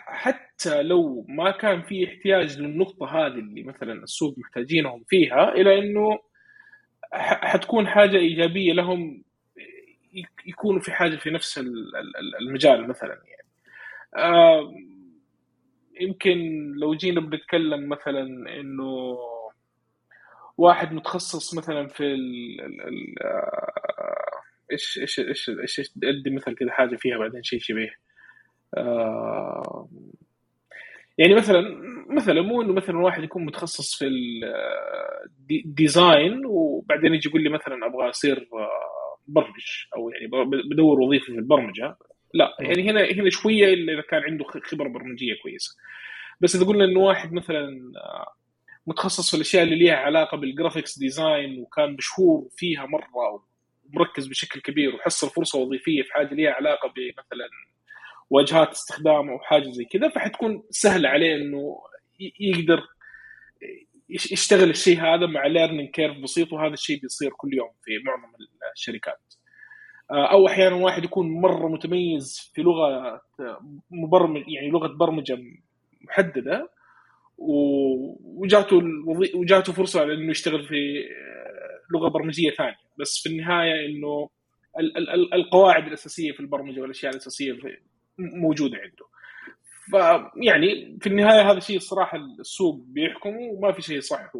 [0.05, 6.19] حتى لو ما كان في احتياج للنقطة هذه اللي مثلا السوق محتاجينهم فيها إلى أنه
[7.13, 9.23] حتكون حاجة إيجابية لهم
[10.45, 11.59] يكونوا في حاجة في نفس
[12.41, 13.47] المجال مثلا يعني
[16.01, 16.37] يمكن
[16.81, 18.21] لو جينا بنتكلم مثلا
[18.59, 19.17] انه
[20.57, 22.57] واحد متخصص مثلا في ال
[24.71, 28.06] إيش إيش إيش إيش ادي مثل كذا حاجة فيها بعدين شيء شبيه
[28.77, 29.89] آه،
[31.17, 31.61] يعني مثلا
[32.09, 34.07] مثلا مو إنه مثلا واحد يكون متخصص في
[35.51, 38.49] ال design وبعدين يجي يقول لي مثلا أبغى أصير
[39.27, 40.27] مبرمج أو يعني
[40.69, 41.97] بدور وظيفة في البرمجة.
[42.33, 45.75] لا يعني هنا هنا شوية إلا إذا كان عنده خبرة برمجية كويسة.
[46.41, 48.33] بس إذا قلنا إنه واحد مثلا آه،
[48.87, 53.41] متخصص في الأشياء اللي ليها علاقة بال graphics design وكان مشهور فيها مرة
[53.93, 57.49] ومركز بشكل كبير وحصل فرصة وظيفية في حاجة ليها علاقة بمثلا
[58.29, 61.77] واجهات استخدام أو حاجة زي كذا فحتكون سهل عليه إنه
[62.39, 62.83] يقدر
[64.09, 68.33] يشتغل الشيء هذا مع learning curve بسيط وهذا الشيء بيصير كل يوم في معظم
[68.75, 69.33] الشركات.
[70.11, 73.21] آه، أو أحيانا واحد يكون مرة متميز في لغة
[73.91, 75.37] مبرمج يعني لغة برمجة
[76.01, 76.69] محددة
[77.37, 78.81] وجاته
[79.35, 82.87] وجاته فرصة إنه يشتغل في آه، لغة برمجية ثانية.
[82.99, 84.29] بس في النهاية إنه
[85.33, 87.53] القواعد الأساسية في البرمجة والأشياء الأساسية
[88.17, 89.05] موجوده عنده.
[89.89, 94.31] فيعني في النهاية هذا الشيء الصراحه السوق بيحكمه وما في شيء صح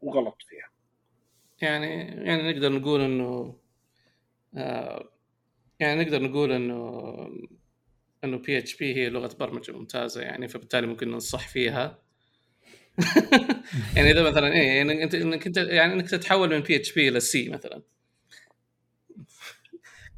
[0.00, 0.68] وغلط فيها.
[1.60, 1.86] يعني
[2.26, 3.56] يعني نقدر نقول إنه
[4.56, 5.08] آه
[5.80, 7.04] يعني نقدر نقول إنه
[8.24, 11.98] إنه PHP هي لغة برمجة ممتازة يعني فبالتالي ممكن ننصح فيها.
[13.96, 17.20] يعني إذا مثلا إيه يعني إنك أنت يعني إنك تتحول من بي اتش بي إلى
[17.20, 17.82] سي مثلا.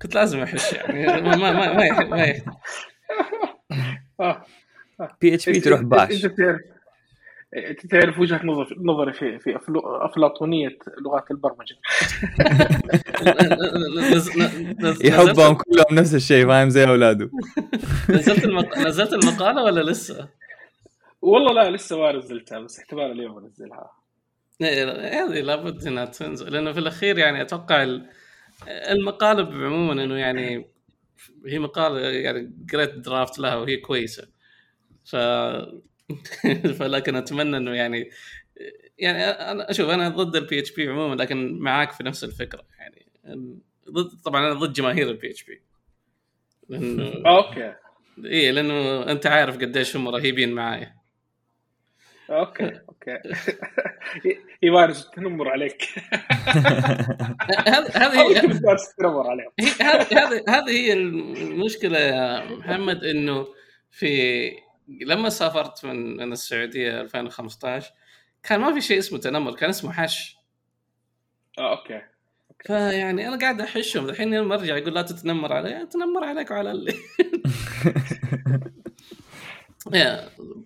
[0.03, 1.07] كنت لازم أحش يعني.
[1.07, 2.43] ما ما ما ما,
[4.19, 4.43] ما
[5.20, 6.27] PHP تروح باش.
[7.57, 10.69] إنت تعرف وجهة نظر نظري في في أفلاطونية
[11.05, 11.77] لغات البرمجة.
[15.05, 17.31] يحبهم كلهم نفس الشيء فاهم؟ زي أولاده.
[18.11, 18.79] نزلت المق...
[18.79, 20.29] نزلت المقالة ولا لسه؟
[21.23, 23.91] والله لا لسه ما نزلتها بس احتمال اليوم أنزلها.
[24.63, 28.09] إيه، هذه لابد إنها تنزل لأنه في الأخير يعني أتوقع ال-
[28.68, 30.70] المقالة عموما إنه يعني
[31.46, 34.29] هي مقاله يعني قريت draft لها وهي كويسة.
[35.05, 35.16] ف
[36.79, 38.11] فلكن أتمنى إنه يعني
[38.99, 43.07] يعني أنا أشوف أنا ضد ال PHP عموما لكن معاك في نفس الفكرة يعني.
[43.90, 45.62] ضد طبعا أنا ضد جماهير ال PHP
[46.68, 47.75] لأنه أوكي.
[48.25, 51.00] إيه لأنه أنت عارف قديش هم رهيبين معايا.
[52.31, 53.19] أوكي أوكي.
[54.62, 55.83] يمارس التنمر عليك.
[57.69, 58.19] هذه هذه
[59.29, 59.53] عليهم.
[60.49, 63.47] هذه هي المشكلة يا محمد إنه
[63.90, 64.51] في
[64.88, 67.93] لما سافرت من من السعودية 2015
[68.43, 70.37] كان ما في شيء اسمه تنمر كان اسمه حش.
[71.59, 72.03] آه، أوكي
[72.66, 76.95] فيعني أنا قاعد أحشهم الحين لما أرجع يقول لا تتنمر علي اتنمر عليك وعلى اللي.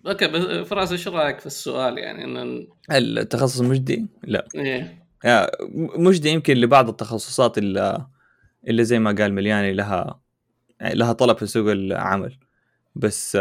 [0.07, 4.47] أوكي بس فراس إيش رأيك في السؤال؟ يعني إن التخصص مجدي؟ لا.
[4.55, 5.05] إيه.
[5.97, 8.05] مجدي يمكن لبعض التخصصات اللي,
[8.67, 10.19] اللي زي ما قال ملياني لها
[10.81, 12.37] لها طلب في سوق العمل.
[12.95, 13.37] بس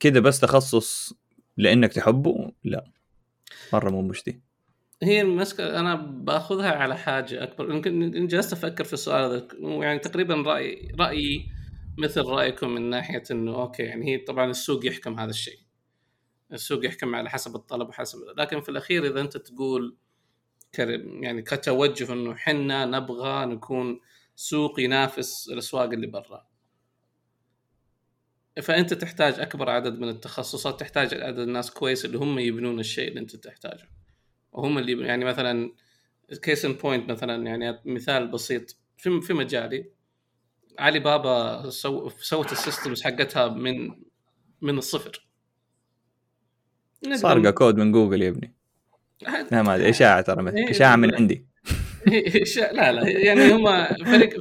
[0.00, 1.12] كده بس تخصص
[1.56, 2.84] لإنك تحبه؟ لا.
[3.72, 4.40] مرة مو مجدي.
[5.02, 7.70] هي المسكة أنا بأخذها على حاجة أكبر.
[7.70, 11.46] يمكن جلست أفكر في السؤال هذا يعني تقريبا رأي رأيي
[11.98, 15.58] مثل رأيكم من ناحية إنه أوكي يعني هي طبعا السوق يحكم هذا الشيء.
[16.52, 19.96] السوق يحكم على حسب الطلب وحسب لكن في الأخير إذا أنت تقول
[20.78, 24.00] يعني كتوجه إنه حنا نبغى نكون
[24.36, 26.46] سوق ينافس الأسواق اللي برا.
[28.62, 33.20] فأنت تحتاج أكبر عدد من التخصصات تحتاج عدد الناس كويس اللي هم يبنون الشيء اللي
[33.20, 33.88] أنت تحتاجه.
[34.52, 35.72] وهم اللي يعني مثلا
[36.42, 39.92] case in point مثلا يعني مثال بسيط في في مجالي.
[40.78, 43.90] علي بابا سو سوت ال systems حقتها من
[44.62, 45.26] من الصفر.
[47.14, 48.54] سارقه كود من جوجل يا ابني.
[49.52, 51.16] لا ما أدري إشاعة ترى مثل- إيه، إشاعة من لا.
[51.16, 51.46] عندي.
[52.44, 54.40] ش- لا لا يعني هم فريق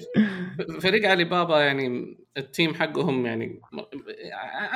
[0.82, 3.62] فريق علي بابا يعني ال team حقهم يعني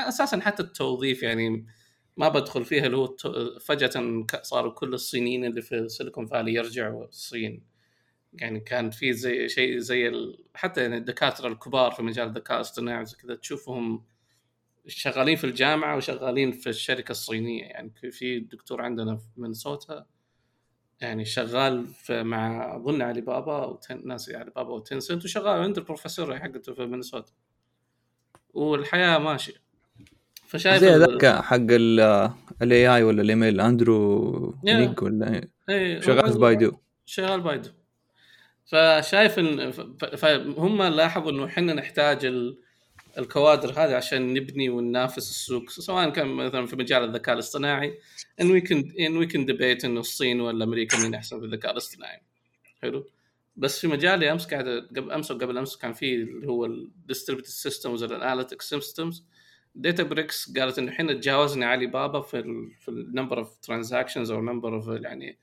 [0.08, 1.66] أساسا حتى التوظيف يعني
[2.18, 3.16] ما بدخل فيها اللي هو
[3.66, 3.90] فجأة
[4.42, 7.64] صاروا كل الصينيين اللي في سيليكون فالي يرجعوا الصين.
[8.40, 10.38] يعني كان في زي شيء زي ال...
[10.54, 14.04] حتى يعني الدكاترة الكبار في مجال الذكاء الاصطناعي كذا تشوفهم
[14.88, 17.64] شغالين في الجامعة وشغالين في الشركة الصينية.
[17.64, 20.06] يعني في دكتور عندنا في مينيسوتا
[21.02, 24.08] يعني شغال في مع أظن علي بابا وتن...
[24.08, 27.32] ناس علي بابا وتنسنت وشغال عند البروفيسور حقته في مينيسوتا.
[28.54, 29.54] والحياة ماشية.
[30.48, 31.58] فشايف زي ال- ذاك حق
[32.62, 34.56] ال AI ولا ال ML أندرو.
[34.64, 36.72] إنج ولا إيه؟ إيه، شغال بايدو.
[37.06, 37.70] شغال بايدو.
[38.66, 39.72] فشايف إن
[40.18, 42.58] فهم لاحظوا إنه إحنا نحتاج ال...
[43.18, 48.00] الكوادر هذه عشان نبني وننافس السوق سواء كان مثلا في مجال الذكاء الاصطناعي
[48.42, 51.72] and we can and we can debate إنه الصين ولا أمريكا مين أحسن في الذكاء
[51.72, 52.22] الاصطناعي.
[52.82, 53.10] حلو؟
[53.58, 57.50] بس في مجالي أمس قاعد قبل أمس وقبل أمس كان في اللي هو ال distributed
[57.50, 59.26] systems وال analytic systems
[59.76, 64.42] Databricks قالت إنه إحنا تجاوزنا علي بابا في ال في ال number of transactions أو
[64.42, 65.38] number of يعني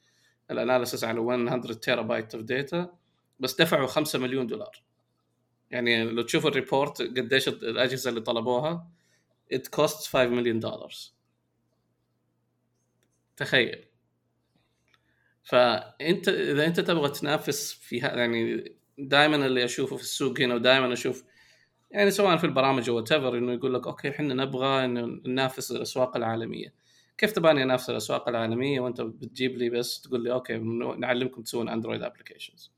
[0.50, 2.94] ال analysis على 100 terabyte of data
[3.42, 4.82] بس دفعوا 5 مليون دولار.
[5.70, 8.90] يعني لو تشوف ال report قديش الأجهزة اللي طلبوها
[9.54, 10.92] it costs 5 مليون دولار
[13.36, 13.84] تخيل.
[15.42, 21.24] فأنت إذا أنت تبغى تنافس في يعني دائما اللي أشوفه في السوق هنا ودائما أشوف
[21.90, 26.16] يعني سواء في البرامج أو whatever إنه يقول لك أوكي إحنا نبغى إنه ننافس الأسواق
[26.16, 26.74] العالمية.
[27.18, 30.58] كيف تبغاني أنافس الأسواق العالمية وأنت بتجيب لي بس تقول لي أوكي
[30.98, 32.72] نعلمكم تسوون Android applications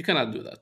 [0.00, 0.60] you cannot do that.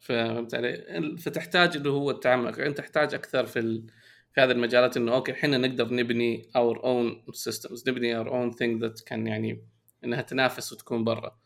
[0.00, 2.58] فهمت علي؟ فتحتاج اللي هو التعمق.
[2.58, 3.86] انت تحتاج أكثر في ال...
[4.32, 8.82] في هذه المجالات إنه أوكي إحنا نقدر نبني our own systems نبني our own thing
[8.82, 9.66] that can يعني
[10.04, 11.38] إنها تنافس وتكون برا.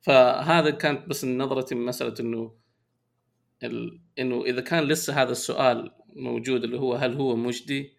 [0.00, 2.56] فهذا كانت بس نظرتي من مسألة إنه
[3.62, 4.00] ال...
[4.18, 7.96] إنه إذا كان لسه هذا السؤال موجود اللي هو هل هو مجدي؟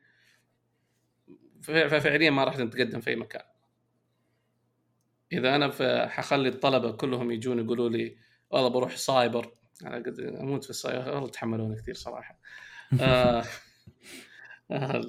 [1.61, 3.50] ففعليا ما راح نتقدم في أي مكان.
[5.33, 5.71] إذا أنا
[6.07, 8.15] حخلي الطلبة كلهم يجون يقولوا لي
[8.49, 9.51] والله بروح سايبر
[9.85, 12.39] أنا قد أموت في السايبر والله تحملوني كثير صراحة
[13.01, 13.43] آه
[14.71, 15.01] آه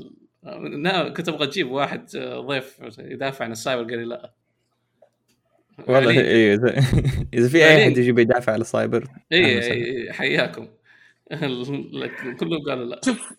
[0.82, 4.32] لا كنت أبغى أجيب واحد آه، ضيف يدافع عن السايبر قال لي لا
[5.88, 6.20] والله علي.
[6.20, 6.68] إيه إذا
[7.34, 7.82] إذا في أي علي.
[7.82, 9.74] أحد يجي بيدافع على السايبر اي أهلا وسهلا.
[9.74, 10.68] إي، حياكم
[12.40, 13.32] كلهم قالوا لا شوف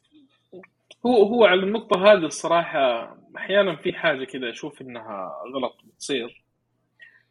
[1.05, 6.42] هو هو على النقطة هذه الصراحة أحيانا في حاجة كذا أشوف إنها غلط بتصير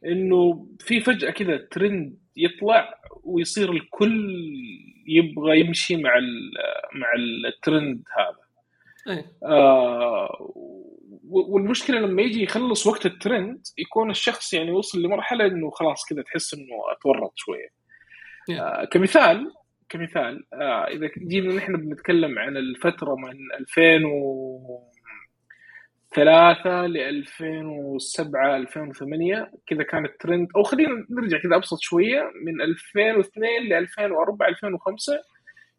[0.06, 4.44] إنه في فجأة كذا ترند يطلع ويصير الكل
[5.06, 6.12] يبغى يمشي مع
[6.94, 7.08] مع
[7.48, 8.42] الترند هذا.
[9.16, 9.24] أي.
[9.42, 10.52] آه
[11.30, 16.54] والمشكلة لما يجي يخلص وقت الترند يكون الشخص يعني وصل لمرحلة إنه خلاص كذا تحس
[16.54, 17.68] إنه أتورط شوية.
[18.60, 19.52] آه كمثال
[19.88, 23.36] كمثال آه إذا جينا نحن بنتكلم عن الفترة من
[26.18, 30.48] 2003 ل 2007 2008 كذا كان الترند.
[30.56, 32.30] أو خلينا نرجع كذا أبسط شوية.
[32.44, 35.22] من 2002 ل 2004 2005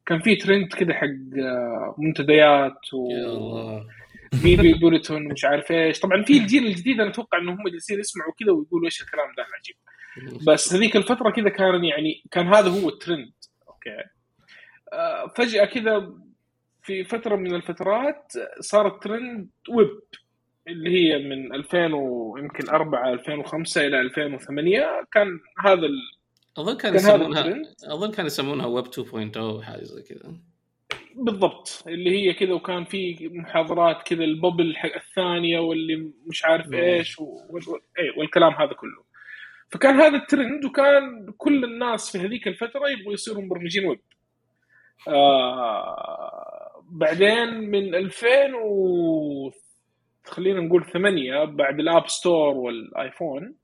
[0.06, 1.08] كان في ترند كذا حق
[1.40, 3.88] آه، منتديات و يا الله.
[4.44, 6.00] vBulletin مش عارف إيش.
[6.00, 9.46] طبعا في الجيل الجديد أنا أتوقع إنهم هم جالسين يسمعوا كذا ويقولوا إيش الكلام ده
[9.60, 9.76] عجيب.
[10.48, 13.34] بس هذيك الفترة كذا كان يعني كان هذا هو الترند.
[13.68, 14.04] أوكي.
[14.94, 16.14] آه، فجأة كذا
[16.84, 20.00] في فترة من الفترات صار ال trend web.
[20.68, 26.00] اللي هي من 2000 ويمكن 4 2005 إلى 2008 كان هذا ال...
[26.58, 30.34] أظن كان يسمونها أظن كان يسمونها ويب 2.0 أو حاجة زي كذا.
[31.16, 36.74] بالضبط اللي هي كذا وكان في محاضرات كذا ال bubble الثانية واللي مش عارف مم.
[36.74, 37.38] إيش و...
[38.00, 39.04] اي والكلام هذا كله.
[39.70, 44.00] فكان هذا الترند وكان كل الناس في هذيك الفترة يبغوا يصيروا مبرمجين ويب
[45.08, 49.52] آه بعدين من 2000 و
[50.26, 53.56] خلينا نقول ثمانية بعد ال App Store والآيفون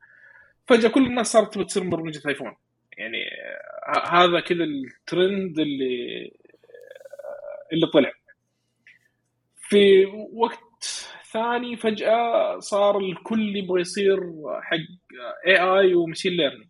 [0.67, 2.55] فجأة كل الناس صارت تبغى تصير مبرمجة آيفون.
[2.97, 3.23] يعني
[3.95, 6.31] آه، هذا كذا الترند اللي
[7.73, 8.11] اللي طلع.
[9.55, 14.19] في وقت ثاني فجأة صار الكل يبغى يصير
[14.61, 14.77] حق
[15.47, 16.67] AI و machine learning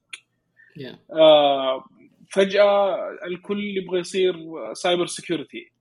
[1.12, 1.84] آه،
[2.32, 4.36] فجأة الكل يبغى يصير
[4.74, 5.72] cyber security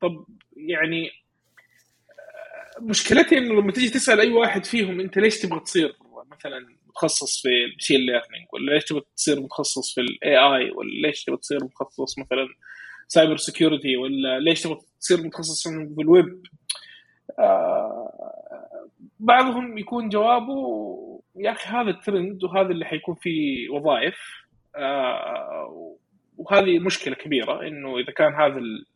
[0.00, 0.24] طب
[0.56, 1.19] يعني آه،
[2.80, 5.96] مشكلتي إنه لما تيجي تسأل أي واحد فيهم أنت ليش تبغى تصير
[6.32, 11.06] مثلا متخصص في ال machine learning ولا ليش تبغى تصير متخصص في ال AI ولا
[11.06, 12.48] ليش تبغى تصير متخصص مثلا
[13.08, 16.42] cyber security ولا ليش تبغى تصير متخصص في الويب
[17.38, 18.86] آه
[19.20, 20.54] بعضهم يكون جوابه
[21.36, 24.16] يا أخي هذا الترند وهذا اللي حيكون فيه وظائف.
[24.76, 25.96] آه
[26.36, 28.86] وهذه مشكلة كبيرة إنه إذا كان هذا ال-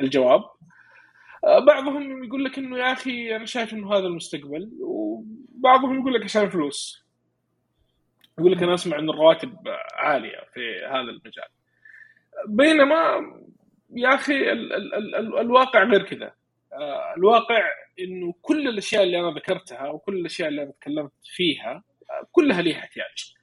[0.00, 0.44] الجواب
[1.66, 6.42] بعضهم يقول لك إنه يا أخي أنا شايف إنه هذا المستقبل وبعضهم يقول لك عشان
[6.42, 7.04] الفلوس
[8.38, 9.56] يقول لك أنا أسمع ان الرواتب
[9.94, 11.48] عالية في هذا المجال.
[12.48, 13.20] بينما
[13.96, 16.32] يا أخي ال ال ال ال الواقع غير كذا.
[16.72, 17.68] آه، الواقع
[18.00, 22.78] إنه كل الأشياء اللي أنا ذكرتها وكل الأشياء اللي أنا تكلمت فيها آه، كلها ليها
[22.78, 23.34] احتياج.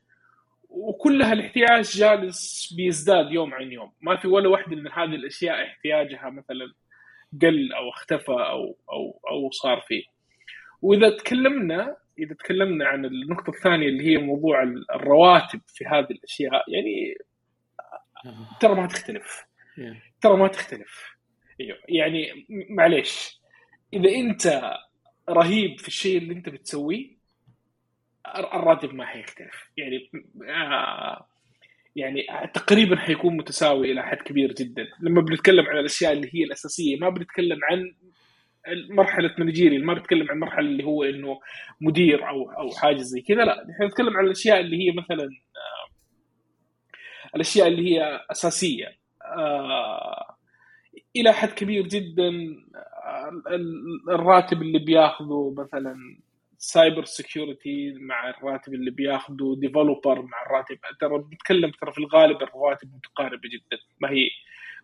[0.70, 3.92] وكلها الاحتياج جالس بيزداد يوم عن يوم.
[4.02, 6.74] ما في ولا واحدة من هذه الأشياء احتياجها مثلا
[7.42, 10.04] قل أو اختفى أو أو أو صار فيه.
[10.82, 14.64] وإذا تكلمنا إذا تكلمنا عن النقطة الثانية اللي هي موضوع
[14.96, 17.18] الرواتب في هذه الأشياء يعني
[18.60, 19.46] ترى ما تختلف.
[20.22, 21.16] ترى ما تختلف.
[21.60, 21.78] أيوه.
[21.90, 23.40] يعني معليش.
[23.94, 24.74] إذا أنت
[25.30, 27.18] رهيب في الشيء اللي أنت بتسويه
[28.36, 29.70] الر- الراتب ما حيختلف.
[29.78, 30.12] يعني
[30.50, 31.28] آه
[31.96, 34.88] يعني تقريبا حيكون متساوي إلى حد كبير جدا.
[35.02, 37.94] لما بنتكلم عن الأشياء اللي هي الأساسية ما بنتكلم عن
[38.90, 41.40] مرحلة مانجيري ما بنتكلم عن مرحلة اللي هو إنه
[41.82, 43.66] مدير أو أو حاجة زي كذا لا.
[43.70, 45.92] نحن نتكلم عن الأشياء اللي هي مثلا آه،
[47.36, 48.88] الأشياء اللي هي أساسية.
[49.38, 50.36] آه،
[51.16, 52.30] إلى حد كبير جدا
[53.06, 55.96] آه، ال- الراتب اللي بياخذه مثلا
[56.64, 60.78] cyber security مع الراتب اللي بياخذه developer مع الراتب.
[61.00, 63.82] ترى بنتكلم ترى في الغالب الرواتب متقاربة جدا.
[64.00, 64.30] ما هي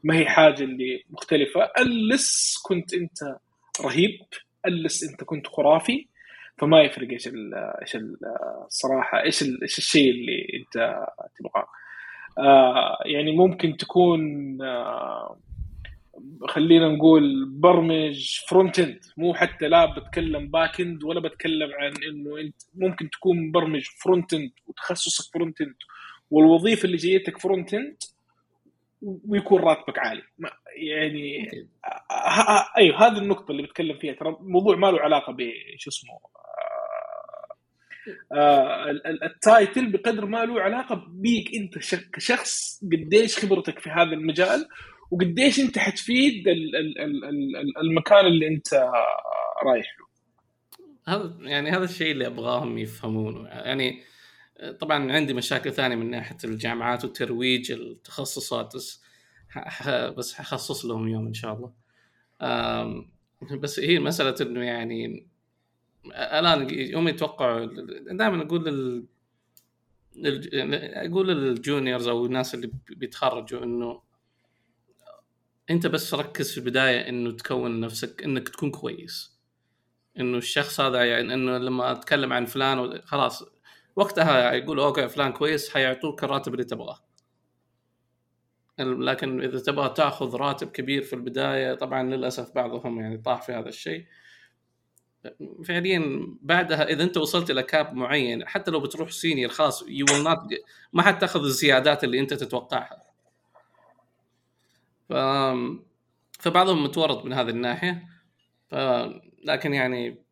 [0.04, 1.72] ما هي حاجة اللي مختلفة.
[1.80, 3.38] الس كنت أنت
[3.82, 4.20] رهيب
[4.68, 6.08] الس أنت كنت خرافي؟
[6.58, 7.28] فما يفرق إيش
[7.82, 8.18] إيش ال
[8.66, 11.06] الصراحه إيش إيش الشيء اللي أنت
[11.40, 11.68] تبغاه.
[12.38, 14.22] آه يعني ممكن تكون
[14.62, 15.38] آه
[16.48, 22.40] خلينا نقول برمج front end مو حتى لا بتكلم back end ولا بتكلم عن إنه
[22.40, 25.76] أنت ممكن تكون مبرمج front end وتخصصك front end
[26.32, 27.98] والوظيفة اللي جايتك front end
[29.02, 30.22] ويكون راتبك عالي.
[30.76, 31.52] يعني
[32.78, 34.14] أيوه هذه النقطة اللي بتكلم فيها.
[34.14, 36.14] ترى الموضوع ما له علاقة بشو اسمه
[38.32, 41.78] آه، آه، ال- ال- ال title بقدر ما له علاقة بيك أنت
[42.14, 44.68] كشخص قديش خبرتك في هذا المجال
[45.12, 48.74] وقديش انت حتفيد ال- ال- ال- ال- المكان اللي انت
[49.64, 50.08] رايح له
[51.08, 54.04] هذا يعني هذا الشيء اللي أبغاهم يفهمونه يعني
[54.80, 59.04] طبعا عندي مشاكل ثانية من ناحية الجامعات وترويج التخصصات بس
[60.18, 61.72] بس حخصص لهم يوم إن شاء الله
[63.58, 65.28] بس هي مسألة إنه يعني
[66.06, 67.66] الآن يوم يتوقعوا
[68.12, 68.66] دائما أقول.
[68.66, 69.06] لل...
[70.96, 74.02] أقول لل juniors أو الناس اللي بيتخرجوا إنه
[75.70, 79.38] أنت بس ركز في البداية إنه تكون نفسك إنك تكون كويس.
[80.20, 83.44] إنه الشخص هذا يعني إنه لما أتكلم عن فلان خلاص
[83.96, 87.00] وقتها يقول okay فلان كويس حيعطوك الراتب اللي تبغاه.
[88.80, 93.70] لكن إذا تبغى تأخذ راتب كبير في البداية طبعا للأسف بعضهم يعني طاح في هذا
[93.70, 94.06] الشيء.
[95.66, 100.06] فعليا بعدها إذا أنت وصلت إلى cap معين حتى لو بتروح senior خلاص you
[100.94, 103.07] ما حتاخذ الزيادات اللي أنت تتوقعها.
[105.10, 105.14] ف...
[106.40, 108.04] فبعضهم متورط من هذه الناحية
[108.68, 108.76] ف...
[109.44, 110.28] لكن يعني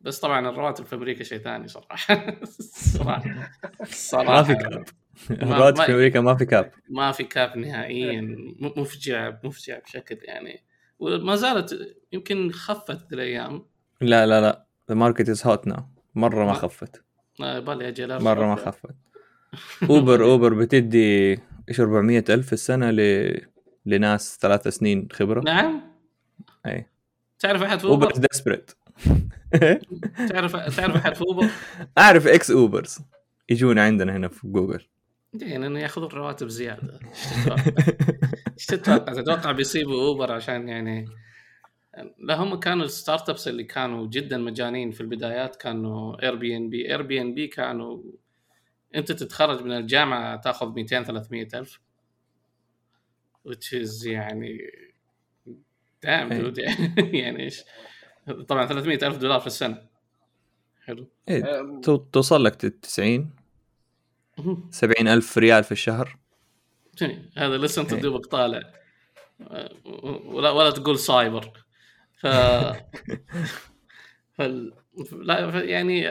[0.00, 2.36] بس طبعا الرواتب في أمريكا شيء ثاني صراحة.
[2.98, 3.50] صراحة.
[3.84, 4.36] صراحة.
[4.36, 4.84] ما في cap
[5.30, 8.36] الرواتب في أمريكا ما في cap ما في cap نهائيا.
[8.76, 10.64] مفجع مفجع بشكل يعني.
[10.98, 13.66] وما زالت يمكن خفت الأيام.
[14.00, 14.66] لا لا لا.
[14.88, 15.82] the market is hot now
[16.14, 17.02] مرة ما خفت.
[17.38, 18.90] بالي مرة ما خفت.
[19.90, 23.00] Uber Uber بتدي إيش 400 ألف في السنة ل...
[23.86, 25.40] لناس ثلاث سنين خبرة.
[25.40, 25.82] نعم.
[26.66, 26.86] اي
[27.38, 28.70] تعرف أحد في Uber؟ Uber desperate
[30.30, 31.48] تعرف تعرف أحد في Uber؟
[31.98, 32.98] أعرف ex-Ubers
[33.48, 34.86] يجون عندنا هنا في جوجل.
[35.34, 37.00] زين انه ياخذون رواتب زيادة.
[38.54, 41.06] إيش تتوقع؟ تتوقع؟ بيصيبوا Uber عشان يعني
[42.18, 46.70] لا هم كانوا ال startups اللي كانوا جدا مجانين في البدايات كانوا اير بي ان
[46.70, 48.02] بي اير بي ان بي كانوا
[48.94, 51.80] أنت تتخرج من الجامعة تأخذ 200 300 ألف.
[53.46, 54.58] Which is يعني
[56.02, 56.58] damn dude
[57.22, 57.64] يعني إيش؟
[58.48, 59.82] طبعا 300 ألف دولار في السنة.
[60.84, 61.08] حلو.
[61.28, 61.80] إيه
[62.12, 63.30] توصل لك 90
[64.70, 66.18] 70 ألف ريال في الشهر.
[67.36, 68.60] هذا لسه انت دوبك طالع.
[70.24, 71.52] ولا ولا تقول سايبر
[72.12, 72.26] ف
[74.34, 74.72] فال...
[75.12, 76.08] لا يعني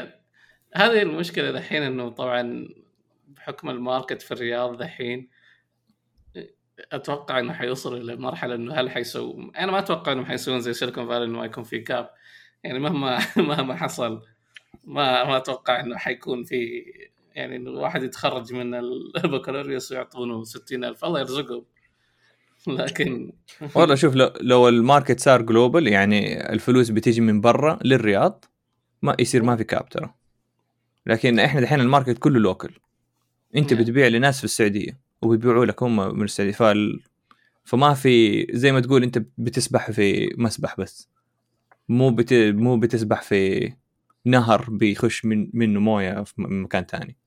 [0.76, 2.68] هذه المشكلة دحين إنه طبعا
[3.28, 5.30] بحكم ال market في الرياض دحين
[6.92, 11.08] أتوقع إنه حيوصل إلى مرحلة إنه هل حيسوي أنا ما أتوقع إنهم حيسوون زي Silicon
[11.08, 12.10] Valley إنه ما يكون في cap
[12.64, 14.22] يعني مهما مهما حصل
[14.84, 16.84] ما ما أتوقع إنه حيكون في
[17.36, 21.66] يعني إنه الواحد يتخرج من البكالوريوس ويعطونه 60000 الله يرزقهم.
[22.68, 23.32] لكن
[23.76, 28.46] والله شوف لو, لو ال market صار global يعني الفلوس بتيجي من برا للرياض
[29.02, 30.14] ما يصير ما في cap ترى.
[31.06, 32.72] لكن إحنا دحين ال market كله local
[33.56, 33.84] أنت نعم.
[33.84, 35.05] بتبيع لناس في السعودية.
[35.26, 37.00] وبيبيعوا لك هم من السعوديه.
[37.64, 41.10] فما في زي ما تقول أنت بتسبح في مسبح بس.
[41.90, 42.34] مو بت...
[42.34, 43.74] مو بتسبح في
[44.26, 47.18] نهر بيخش من منه موية في مكان ثاني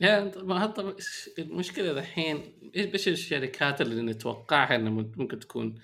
[0.00, 0.28] يا
[0.66, 0.96] طب
[1.38, 2.40] المشكلة الحين؟
[2.76, 5.74] إيش الشركات اللي نتوقعها إنها ممكن تكون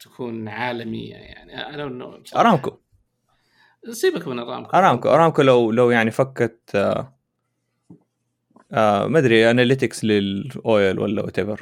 [0.00, 2.78] تكون عالمية يعني؟ أنا نو أرامكو.
[3.90, 4.76] سيبك من أرامكو.
[4.76, 6.76] أرامكو أرامكو لو لو يعني فكت
[8.72, 11.60] آه ما أدري analytics لل oil ولا what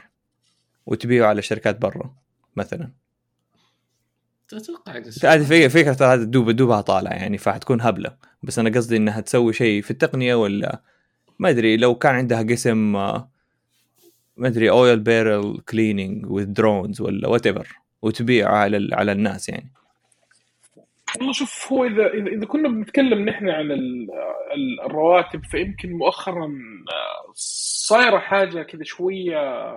[0.86, 2.14] وتبيعه على شركات برا
[2.56, 2.90] مثلا.
[4.48, 8.16] تتوقع هذه فكرة هذا دوب دوبها طالع يعني فحتكون هبلة.
[8.42, 10.82] بس أنا قصدي إنها تسوي شيء في التقنية ولا؟
[11.38, 13.30] ما أدري لو كان عندها قسم آه،
[14.36, 17.68] ما أدري oil barrel cleaning with drones ولا whatever
[18.02, 19.72] وتبيع على على الناس يعني.
[21.18, 23.70] والله شوف هو إذا إذا كنا بنتكلم نحن عن
[24.86, 29.70] الرواتب فيمكن مؤخرا آه، صايرة حاجة كذا شوية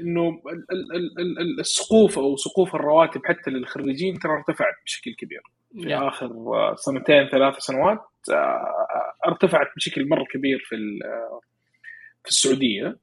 [0.00, 0.42] إنه
[1.60, 5.42] السقوف أو سقوف الرواتب حتى للخريجين ترى ارتفعت بشكل كبير.
[5.82, 8.00] في آخر آه، سنتين ثلاث سنوات
[9.26, 10.76] ارتفعت بشكل مرة كبير في
[12.22, 12.96] في السعودية.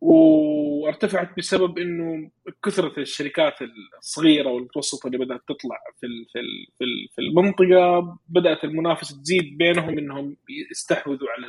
[0.00, 2.30] وارتفعت بسبب إنه
[2.64, 3.54] كثرة الشركات
[3.98, 6.38] الصغيرة والمتوسطة اللي بدأت تطلع في في
[7.14, 10.36] في المنطقة بدأت المنافسة تزيد بينهم إنهم
[10.70, 11.46] يستحوذوا على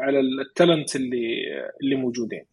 [0.00, 1.44] على التالنت اللي
[1.82, 2.44] اللي موجودين.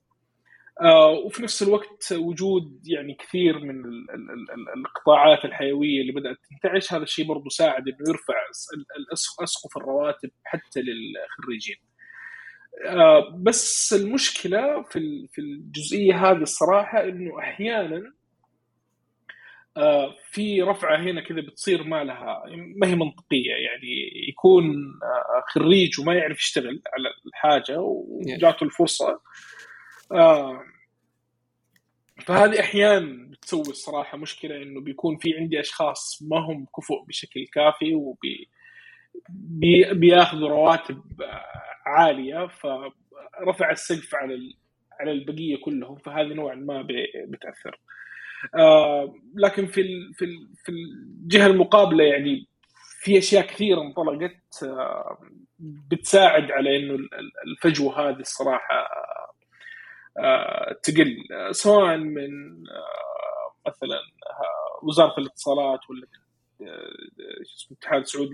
[0.81, 3.83] آه وفي نفس الوقت وجود يعني كثير من
[4.77, 8.33] القطاعات الحيوية اللي بدأت تنتعش هذا الشيء برضه ساعد إنه يرفع
[9.43, 11.75] اسقف الرواتب حتى للخريجين.
[12.85, 18.13] آه بس المشكلة في في الجزئية هذه الصراحة إنه أحيانا
[19.77, 22.43] آه في رفعة هنا كذا بتصير ما لها
[22.75, 23.51] ما هي منطقية.
[23.51, 24.65] يعني يكون
[25.03, 29.21] آه خريج وما يعرف يشتغل على الحاجة وجاته الفرصة.
[32.25, 37.95] فهذه أحيانا بتسوي الصراحة مشكلة إنه بيكون في عندي أشخاص ما هم كفؤ بشكل كافي
[37.95, 38.49] وبي
[39.29, 41.03] بي بياخذوا رواتب
[41.89, 44.53] عالية فرفع السقف على
[44.99, 46.87] على البقية كلهم فهذه نوعا ما
[47.27, 47.79] بتأثر.
[48.55, 49.83] آه لكن في
[50.13, 50.25] في
[50.65, 52.47] في الجهة المقابلة يعني
[52.99, 55.17] في أشياء كثيرة انطلقت آه،
[55.59, 56.97] بتساعد على إنه
[57.47, 58.87] الفجوة هذه الصراحة
[60.17, 61.17] آه، تقل
[61.51, 62.29] سواء من
[63.67, 63.99] مثلا
[64.83, 66.07] وزارة الاتصالات ولا
[66.61, 68.33] اسمه الاتحاد السعودي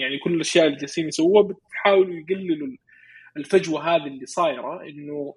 [0.00, 2.76] يعني كل الأشياء اللي جالسين يسووها بتحاولوا يقللوا
[3.36, 5.34] الفجوة هذه اللي صايرة إنه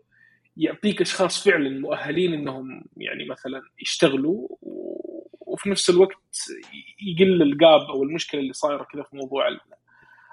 [0.57, 4.47] يعطيك أشخاص فعلا مؤهلين إنهم يعني مثلا يشتغلوا
[5.41, 6.15] وفي نفس الوقت
[7.01, 9.47] يقل الجاب أو المشكلة اللي صايرة كذا في موضوع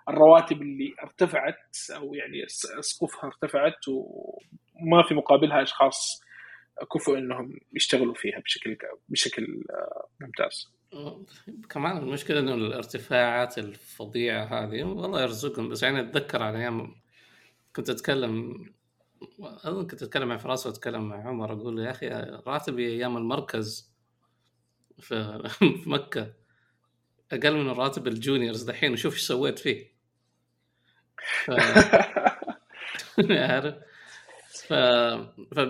[0.08, 2.44] الرواتب اللي ارتفعت أو يعني
[2.80, 6.22] سقوفها ارتفعت وما في مقابلها أشخاص
[6.94, 8.76] كفؤ إنهم يشتغلوا فيها بشكل
[9.08, 10.75] بشكل آه، ممتاز.
[11.70, 16.94] كمان المشكلة إنه الارتفاعات الفظيعة هذه والله يرزقهم بس يعني أتذكر على أيام
[17.76, 18.66] كنت أتكلم
[19.40, 22.08] أظن كنت أتكلم مع فراس وأتكلم مع عمر أقول له يا أخي
[22.46, 23.92] راتبي أيام المركز
[25.00, 25.42] في,
[25.82, 26.32] في مكة
[27.32, 29.96] أقل من راتب الجونيورز دحين وشوف إيش سويت فيه.
[31.44, 31.50] ف...
[33.30, 33.74] عارف؟
[34.48, 34.72] ف...
[35.54, 35.60] ف...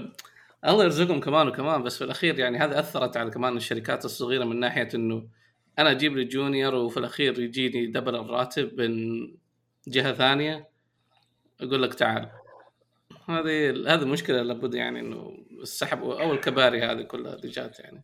[0.65, 4.61] الله يرزقهم كمان وكمان بس في الأخير يعني هذا أثرت على كمان الشركات الصغيرة من
[4.61, 5.29] ناحية إنه
[5.79, 9.21] أنا أجيب لي جونيور وفي الأخير يجيني دبل الراتب من
[9.89, 10.69] جهة ثانية
[11.61, 12.31] أقول لك تعال.
[13.29, 18.03] هذه هذه مشكلة لابد يعني إنه السحب أو الكباري هذه كلها اللي جات يعني.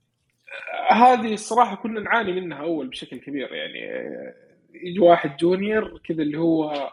[0.90, 3.78] هذه الصراحه كنا نعاني منها أول بشكل كبير يعني.
[4.74, 6.92] يجي واحد جونيور كذا اللي هو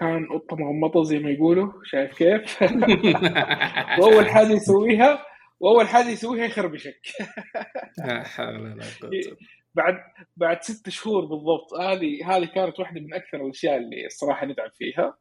[0.00, 2.62] كان قطة مغمضه زي ما يقولوا شايف كيف؟
[4.00, 5.26] وأول حاجة يسويها
[5.60, 7.00] وأول حاجة يسويها يخربشك
[8.06, 9.36] لا حول ولا قوة
[9.74, 9.94] بعد
[10.36, 15.16] بعد ست شهور بالضبط هذه هذه كانت واحدة من أكثر الأشياء اللي الصراحه نتعب فيها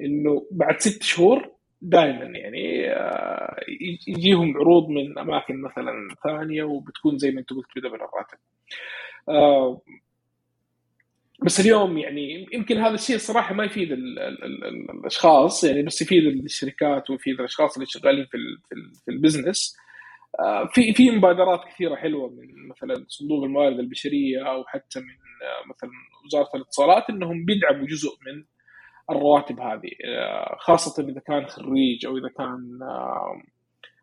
[0.00, 3.56] إنه بعد ست شهور دائما يعني آه،
[4.08, 5.92] يجيهم عروض من أماكن مثلا
[6.24, 8.38] ثانية وبتكون زي ما أنت قلت بدبل الراتب.
[11.42, 15.82] آه، بس اليوم يعني يمكن هذا الشيء الصراحه ما يفيد ال ال ال الأشخاص يعني
[15.82, 18.74] بس يفيد الشركات ويفيد الأشخاص اللي شغالين في في,
[19.04, 19.76] في البزنس.
[20.40, 25.06] آه، في في مبادرات كثيرة حلوة من مثلا صندوق الموارد البشرية أو حتى من
[25.70, 25.90] مثلا
[26.26, 28.44] وزارة الاتصالات إنهم بيدعموا جزء من
[29.10, 29.90] الرواتب هذه.
[30.06, 32.78] آه، خاصة إذا كان خريج أو إذا كان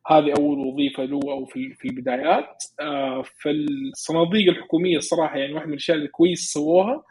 [0.08, 2.64] هذه أول وظيفة له أو في البدايات.
[2.80, 7.04] آه، فالصناديق الحكومية الصراحة يعني واحدة من الأشياء اللي كويس سووها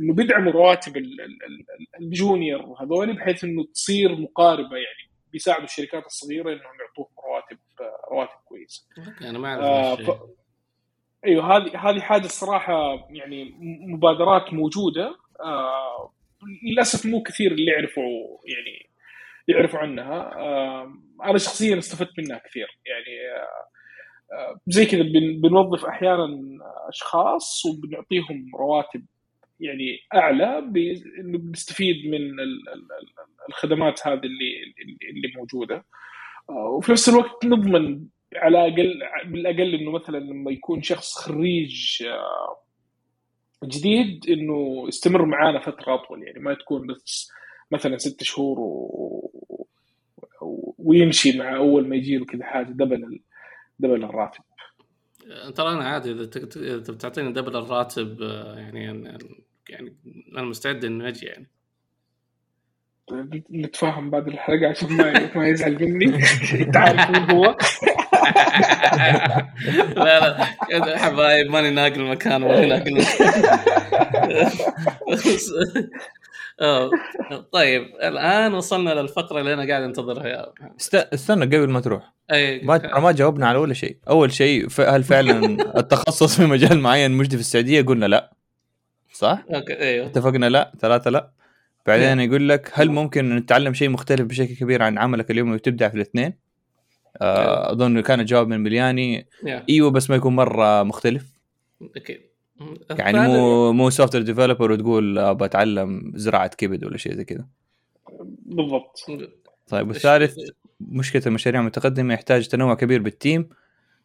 [0.00, 0.92] إنه بيدعموا رواتب
[2.00, 7.58] الجونيور هذول بحيث إنه تصير مقاربة يعني بيساعدوا الشركات الصغيرة إنهم يعطوهم رواتب
[8.12, 8.86] رواتب كويسة.
[9.20, 10.20] أنا ما أعرف آه ف...
[11.26, 13.54] أيوه هذه هذه حاجة الصراحة يعني
[13.88, 15.16] مبادرات موجودة.
[15.40, 16.12] آه
[16.62, 18.90] للأسف مو كثير اللي يعرفوا يعني
[19.48, 20.32] يعرفوا عنها.
[21.24, 23.44] أنا شخصيا استفدت منها كثير يعني.
[24.32, 25.02] آه، زي كذا
[25.42, 26.28] بنوظف أحيانا
[26.88, 29.06] أشخاص وبنعطيهم رواتب
[29.60, 30.60] يعني أعلى
[31.22, 32.20] بنستفيد من
[33.48, 34.74] الخدمات هذه اللي
[35.10, 35.84] اللي موجودة.
[36.50, 42.56] آه، وفي نفس الوقت نضمن على الاقل بالأقل إنه مثلا لما يكون شخص خريج آه،
[43.64, 46.22] جديد إنه يستمر معانا فترة أطول.
[46.22, 47.32] يعني ما تكون بس
[47.70, 49.66] مثلا ست شهور و...
[50.78, 53.20] ويمشي مع أول ما يجي له كذا حاجة double
[53.78, 54.44] double الراتب.
[55.54, 58.20] ترى أنا عادي إذا بتعطيني double الراتب
[58.56, 58.84] يعني
[59.68, 59.96] يعني
[60.32, 61.50] أنا مستعد إنه أجي يعني.
[63.52, 66.20] نتفاهم بعد الحلقة عشان ما ما يزعل مني.
[66.60, 67.56] انت عارف مين هو.
[69.96, 73.50] لا لا حبايب ماني ناقل مكان ماني ناقل مكان.
[77.52, 80.52] طيب الآن وصلنا للفقره اللي أنا قاعد أنتظرها يا
[80.94, 82.12] استنى قبل ما تروح.
[82.32, 83.96] أي ما ما جاوبنا على ولا شيء.
[84.08, 85.46] أول شيء هل فعلا
[85.80, 88.32] التخصص في مجال معين مجدي في السعودية؟ قلنا لا.
[89.12, 90.06] صح؟ أوكي أيوه.
[90.06, 91.30] اتفقنا لا ثلاثة لا.
[91.86, 95.94] بعدين يقول لك هل ممكن نتعلم شيء مختلف بشكل كبير عن عملك اليومي وتبدع في
[95.94, 96.34] الاثنين؟
[97.20, 99.26] آه أظن كان الجواب من ملياني.
[99.68, 101.24] إيوه بس ما يكون مرة مختلف.
[101.96, 102.33] أكيد.
[102.90, 107.46] يعني مو مو software developer وتقول بتعلم زراعة كبد ولا شيء زي كذا.
[108.46, 109.06] بالضبط.
[109.66, 110.36] طيب والثالث
[110.80, 113.48] مشكلة المشاريع المتقدمة يحتاج تنوع كبير بال team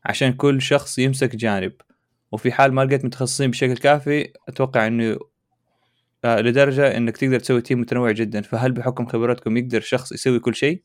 [0.06, 1.74] عشان كل شخص يمسك جانب.
[2.32, 5.18] وفي حال ما لقيت متخصصين بشكل كافي أتوقع إنه
[6.26, 8.42] آه، لدرجة إنك تقدر تسوي team متنوع جدا.
[8.42, 10.82] فهل بحكم خبراتكم يقدر شخص يسوي كل شيء؟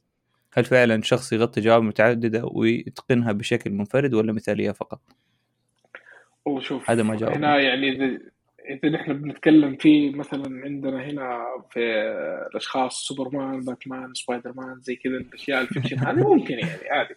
[0.52, 5.00] هل فعلا شخص يغطي جوانب متعددة ويتقنها بشكل منفرد ولا مثالية فقط؟
[6.44, 8.18] والله شوف هذا ما جاوب هنا يعني اذا
[8.70, 11.80] إذا نحن بنتكلم في مثلا عندنا هنا في
[12.50, 17.14] الأشخاص سوبرمان باتمان سبايدر مان زي كذا الأشياء ال fiction هذه ممكن يعني عادي.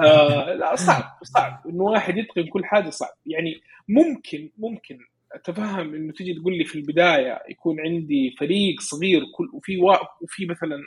[0.00, 1.62] آه لا صعب صعب.
[1.68, 3.14] إنه واحد يتقن كل حاجة صعب.
[3.26, 4.98] يعني ممكن ممكن.
[5.32, 9.78] أتفهم إنه تجي تقول لي في البداية يكون عندي فريق صغير كل وفي
[10.22, 10.78] وفي مثلا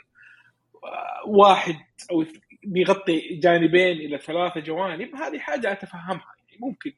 [1.26, 1.74] واحد
[2.10, 2.24] أو
[2.64, 6.34] بيغطي جانبين إلى ثلاثة جوانب هذه حاجة أتفهمها.
[6.48, 6.92] يعني ممكن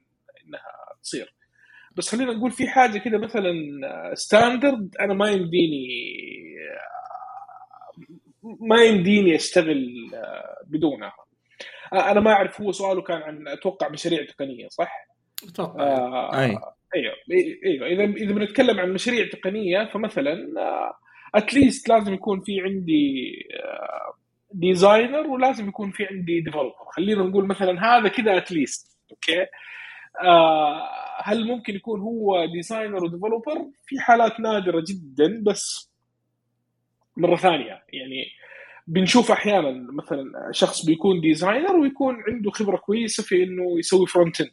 [0.52, 1.34] إنها تصير.
[1.96, 3.52] بس خلينا نقول في حاجة كده مثلا
[4.14, 5.86] standard أنا ما يمديني
[8.60, 10.10] ما يمديني أشتغل
[10.66, 11.12] بدونها.
[11.92, 15.08] أنا ما أعرف هو سؤاله كان عن أتوقع مشاريع تقنية صح؟
[15.48, 15.82] أتوقع.
[15.82, 16.58] آه أي.
[16.94, 17.14] أيوه
[17.64, 17.86] أيوه.
[17.86, 20.36] إذا إذا بنتكلم عن مشاريع تقنية فمثلا
[21.34, 23.32] at least لازم يكون في عندي
[24.50, 29.48] designer ولازم يكون في عندي developer خلينا نقول مثلا هذا كذا at least okay؟ آه
[31.24, 35.92] هل ممكن يكون هو designer و developer في حالات نادرة جدا بس
[37.16, 37.82] مرة ثانية.
[37.92, 38.26] يعني
[38.86, 44.50] بنشوف أحيانا مثلا شخص بيكون designer ويكون عنده خبرة كويسة في إنه يسوي front end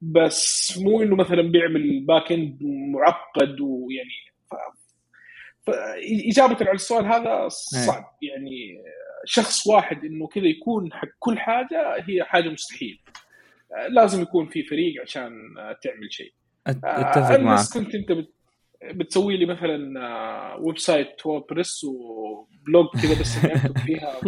[0.00, 4.10] بس مو إنه مثلا بيعمل back end معقد ويعني
[4.50, 4.54] ف...
[5.66, 8.04] فاجابه على السؤال هذا صعب.
[8.22, 8.82] يعني
[9.24, 13.00] شخص واحد إنه كذا يكون حق كل حاجة هي حاجة مستحيل
[13.90, 15.30] لازم يكون في فريق عشان
[15.82, 16.32] تعمل شيء.
[16.66, 17.66] أتفق معك.
[17.74, 18.32] كنت أنت بت...
[18.94, 24.20] بتسوي لي مثلا website ووردبريس و blog كذا بس أكتب فيها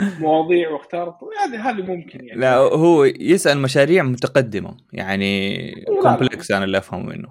[0.00, 1.18] مواضيع واختار.
[1.44, 2.40] هذه هذه ممكن يعني.
[2.40, 4.76] لا هو يسأل مشاريع متقدمة.
[4.92, 7.28] يعني complex أنا اللي أفهم منه.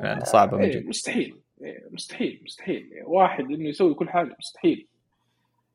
[0.00, 1.36] يعني صعبة من إيه جد مستحيل.
[1.64, 2.90] إيه مستحيل مستحيل.
[3.06, 4.86] واحد إنه يسوي كل حاجة مستحيل.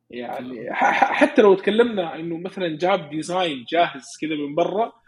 [0.10, 5.01] يعني حتى لو تكلمنا إنه مثلا جاب design جاهز كذا من برا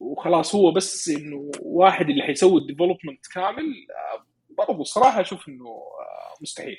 [0.00, 3.86] وخلاص هو بس إنه واحد اللي حيسوي ال development كامل
[4.58, 5.80] برضو صراحة أشوف إنه
[6.42, 6.76] مستحيل.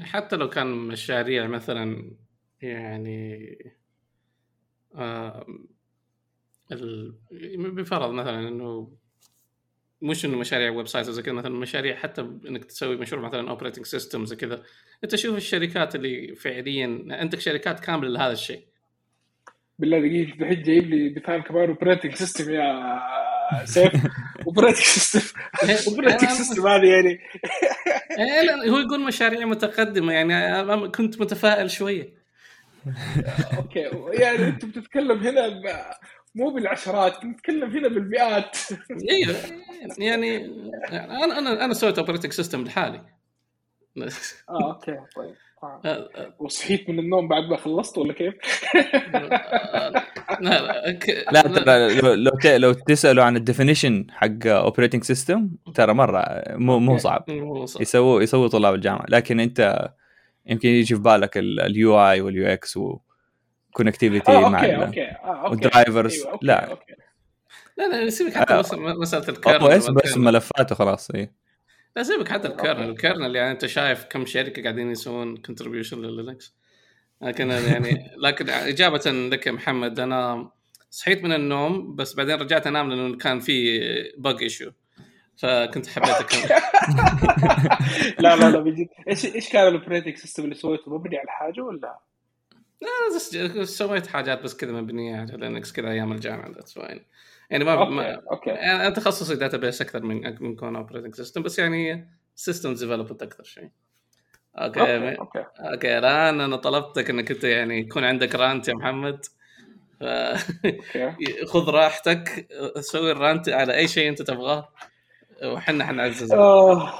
[0.00, 2.16] حتى لو كان مشاريع مثلا
[2.62, 3.58] يعني
[4.94, 5.46] آه
[7.50, 8.96] بفرض مثلا إنه
[10.02, 14.24] مش إنه مشاريع website زي كذا مثلا مشاريع حتى إنك تسوي مشروع مثلا operating system
[14.24, 14.62] زي كذا
[15.04, 18.69] أنت شوف الشركات اللي فعليا عندك شركات كاملة لهذا الشيء.
[19.80, 23.00] بالله دقيقة الحين جايب لي مثال كمان operating system يا
[23.64, 23.92] سيف.
[24.46, 25.40] operating system
[25.88, 27.20] operating system هذه يعني.
[28.70, 32.14] هو يقول مشاريع متقدمة يعني كنت متفائل شوية.
[33.56, 35.62] okay يعني أنت بتتكلم هنا
[36.34, 38.56] مو بالعشرات نتكلم هنا بالمئات.
[39.10, 39.36] أيوه
[39.98, 40.36] يعني
[40.92, 43.02] أنا أنا أنا سويت operating system لحالي.
[43.98, 45.34] آه okay طيب.
[46.38, 48.34] وصحيت من النوم بعد ما خلصت ولا كيف؟
[50.40, 50.88] لا
[51.32, 56.78] لا ترى لو لو, لو تسألوا عن ال definition حق operating system ترى مرة مو
[56.78, 57.24] مو صعب.
[57.80, 59.04] يسووا يسووا طلاب الجامعة.
[59.08, 59.88] لكن أنت
[60.46, 65.02] يمكن يجي في بالك ال UI وال UX و connectivity آه، مع okay okay.
[65.04, 65.48] okay.
[65.50, 66.78] وال drivers أيوة، لا.
[67.76, 68.58] لا لا سيبك حتى.
[68.58, 70.16] مس- مسألة أو ال kernel اس بس.
[70.16, 71.30] ملفات وخلاص اي
[71.96, 72.90] لا سيبك حتى ال kernel.
[72.90, 76.54] ال kernel يعني أنت شايف كم شركة قاعدين يسوون contribution للينكس.
[77.22, 80.50] لكن يعني لكن إجابة لك يا محمد أنا
[80.90, 83.80] صحيت من النوم بس بعدين رجعت أنام لأنه كان في
[84.18, 84.70] bug issue
[85.36, 86.48] فكنت حبيت اكمل
[88.22, 91.60] لا لا لا بجد إيش إيش كان ال operating system اللي سويته؟ مبني على حاجة
[91.60, 91.98] ولا؟
[93.16, 97.04] بس سويت حاجات بس كذا مبنية على لينكس كذا أيام الجامعة that's fine
[97.50, 98.50] يعني ما, okay ما okay.
[98.50, 103.44] يعني أنا تخصصي database أكثر من من كون operating system بس يعني system development أكثر
[103.44, 103.68] شيء.
[104.56, 105.98] okay okay okay.
[105.98, 109.24] الآن أنا طلبتك إنك أنت يعني يكون عندك rant يا محمد.
[110.00, 110.04] ف...
[111.52, 112.48] خذ راحتك
[112.80, 114.68] سوي ال rant على أي شيء أنت تبغاه
[115.44, 116.92] وحنا حنعززك آه.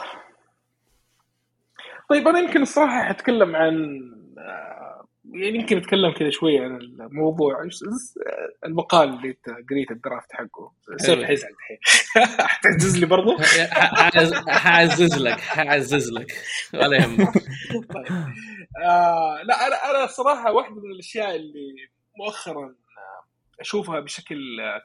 [2.10, 4.00] طيب أنا يمكن الصراحه حتكلم عن
[5.34, 7.68] يعني يمكن أتكلم كذا شوية عن الموضوع.
[8.66, 11.26] المقال اللي أنت قريت الدرافت حقه سيف حلو.
[11.26, 11.78] حيزعل الحين.
[12.48, 13.36] حتعزز لي برضو؟
[14.02, 16.32] حعز- حعزز لك حعزز لك.
[16.74, 17.32] ولا يهمك.
[17.94, 18.06] طيب.
[18.84, 21.74] آه لا أنا أنا صراحة واحدة من الأشياء اللي
[22.18, 22.74] مؤخرا
[23.60, 24.38] أشوفها بشكل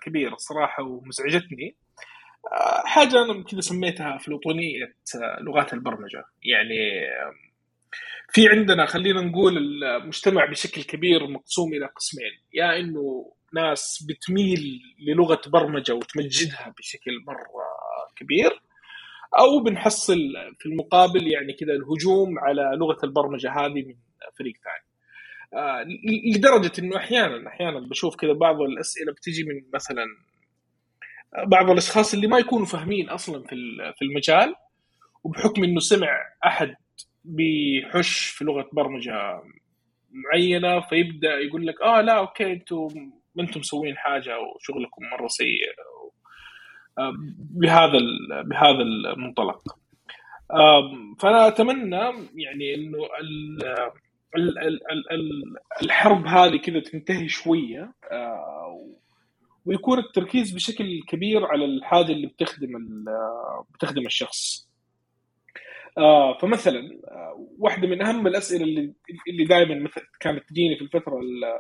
[0.04, 1.76] كبير الصراحه ومزعجتني.
[2.54, 4.84] آه، حاجة أنا كذا سميتها فلوطونيه
[5.16, 6.24] آه، لغات البرمجة.
[6.44, 7.02] يعني
[8.30, 15.42] في عندنا خلينا نقول المجتمع بشكل كبير مقسوم إلى قسمين يا إنه ناس بتميل للغة
[15.48, 17.66] برمجة وتمجدها بشكل مرة
[18.16, 18.62] كبير
[19.40, 20.18] أو بنحصل
[20.60, 23.96] في المقابل يعني كذا الهجوم على لغة البرمجة هذه من
[24.38, 24.86] فريق ثاني.
[25.54, 25.86] آه،
[26.36, 30.06] لدرجة إنه أحيانا أحيانا بشوف كذا بعض الأسئلة بتجي من مثلا
[31.48, 33.56] بعض الأشخاص اللي ما يكونوا فاهمين أصلا في
[33.98, 34.56] في المجال
[35.24, 36.08] وبحكم إنه سمع
[36.46, 36.76] أحد
[37.26, 39.42] بيحش في لغة برمجة
[40.12, 42.88] معينة فيبدأ يقول لك آه لا أوكي أنتم
[43.36, 45.62] ما أنتم مسوين حاجة وشغلكم مرة سيء
[47.38, 48.00] بهذا
[48.42, 49.78] بهذا المنطلق.
[51.20, 52.98] فأنا أتمنى يعني إنه
[55.82, 57.94] الحرب هذه كذا تنتهي شوية
[59.66, 63.06] ويكون التركيز بشكل كبير على الحاجة اللي بتخدم
[63.74, 64.70] بتخدم الشخص.
[65.98, 68.94] آه فمثلا آه واحدة من أهم الأسئلة اللي
[69.30, 69.90] اللي دائما
[70.20, 71.20] كانت تجيني في الفترة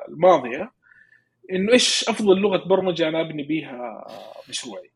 [0.09, 0.71] الماضية
[1.51, 4.07] إنه إيش أفضل لغة برمجة أنا أبني بيها
[4.49, 4.91] مشروعي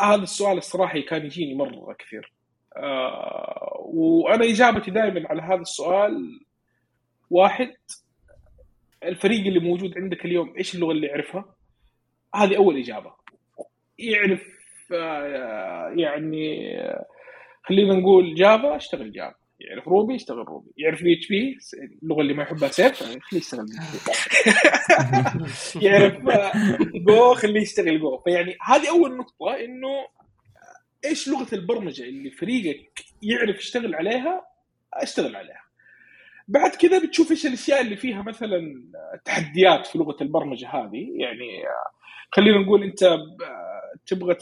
[0.00, 2.32] هذا السؤال الصراحة كان يجيني مرة كثير.
[2.76, 6.40] آه وأنا إجابتي دائما على هذا السؤال
[7.30, 7.74] واحد
[9.04, 11.54] الفريق اللي موجود عندك اليوم إيش اللغة اللي يعرفها؟
[12.34, 13.12] هذه أول إجابة.
[13.98, 14.42] يعرف
[14.92, 16.70] آه يعني
[17.62, 21.58] خلينا نقول جافا اشتغل جافا يعرف روبي يشتغل روبي يعرف PHP
[22.02, 23.66] اللغة اللي ما يحبها سيف خليه يشتغل
[25.86, 26.14] يعرف
[26.94, 30.06] جو خليه يشتغل جو فيعني هذه أول نقطة إنه
[31.04, 34.46] إيش لغة البرمجة اللي فريقك يعرف يشتغل عليها؟
[34.94, 35.64] اشتغل عليها.
[36.48, 38.84] بعد كذا بتشوف إيش الأشياء اللي فيها مثلا
[39.24, 41.64] تحديات في لغة البرمجة هذه يعني
[42.32, 43.18] خلينا نقول أنت
[44.06, 44.36] تبغى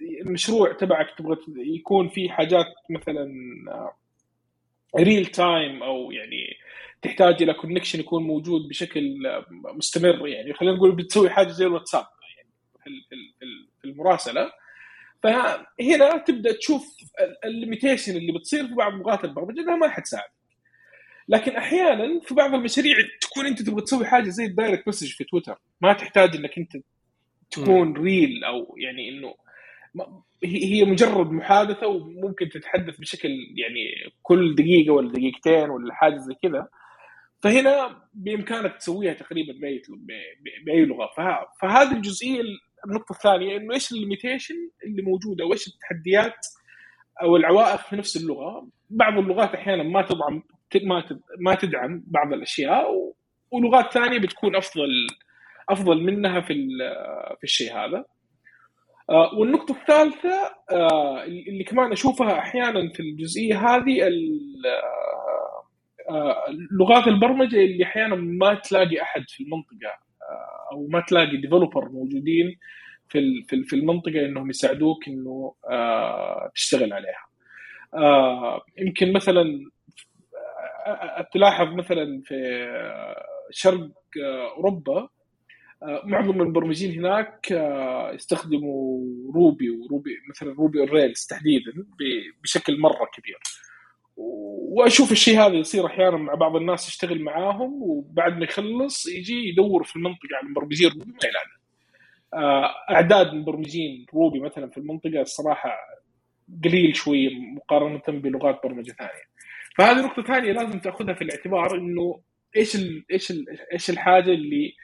[0.00, 3.32] المشروع تبعك تبغى يكون في حاجات مثلا
[4.98, 6.56] real time أو يعني
[7.02, 9.16] تحتاج إلى connection يكون موجود بشكل
[9.74, 10.54] مستمر يعني.
[10.54, 12.04] خلينا نقول بتسوي حاجة زي الواتساب
[12.36, 13.00] يعني
[13.80, 14.52] في المراسلة.
[15.22, 16.96] فهنا تبدأ تشوف
[17.44, 20.32] ال limitation اللي بتصير في بعض لغات البرمجة إنها ما حتساعدك
[21.28, 25.24] لكن أحيانا في بعض المشاريع تكون أنت تبغى تسوي حاجة زي ال direct message في
[25.24, 25.58] تويتر.
[25.80, 26.76] ما تحتاج إنك أنت
[27.50, 29.34] تكون real أو يعني إنه
[30.44, 36.68] هي مجرد محادثة وممكن تتحدث بشكل يعني كل دقيقة ولا دقيقتين ولا حاجة زي كذا.
[37.42, 39.82] فهنا بإمكانك تسويها تقريبا بأي
[40.66, 41.10] بأي لغة.
[41.60, 42.42] فهذه الجزئية
[42.86, 46.46] النقطة الثانية إنه إيش ال limitation اللي موجودة؟ وإيش التحديات
[47.22, 50.42] أو العوائق في نفس اللغة؟ بعض اللغات أحيانا ما تدعم
[50.82, 51.04] ما
[51.38, 53.14] ما تدعم بعض الأشياء
[53.50, 55.06] ولغات ثانية بتكون افضل
[55.68, 56.54] أفضل منها في
[57.38, 58.04] في الشيء هذا.
[59.10, 64.08] والنقطة الثالثة آه، اللي كمان أشوفها أحيانا في الجزئية هذه
[66.10, 66.44] آه،
[66.80, 69.98] لغات البرمجة اللي أحيانا ما تلاقي أحد في المنطقة
[70.72, 72.58] أو ما تلاقي ديفلوبر موجودين
[73.08, 75.54] في في المنطقة إنهم يساعدوك إنه
[76.54, 77.26] تشتغل عليها.
[78.78, 79.70] يمكن مثلا
[81.32, 82.36] تلاحظ مثلا في
[83.50, 83.90] شرق
[84.56, 85.08] أوروبا
[85.82, 89.00] معظم المبرمجين هناك آه، يستخدموا
[89.34, 91.72] روبي وروبي مثلا روبي الريلز تحديدا
[92.42, 93.38] بشكل مرة كبير.
[94.16, 99.84] وأشوف الشيء هذا يصير أحيانا مع بعض الناس يشتغل معاهم وبعد ما يخلص يجي يدور
[99.84, 101.60] في المنطقة على مبرمجين روبي يلاقي
[102.34, 105.70] آه، أعداد المبرمجين Ruby مثلا في المنطقة الصراحة
[106.64, 109.30] قليل شوي مقارنة بلغات برمجة ثانية.
[109.78, 112.20] فهذه نقطة ثانية لازم تأخذها في الاعتبار إنه
[112.56, 114.74] إيش ال إيش ال إيش الحاجة اللي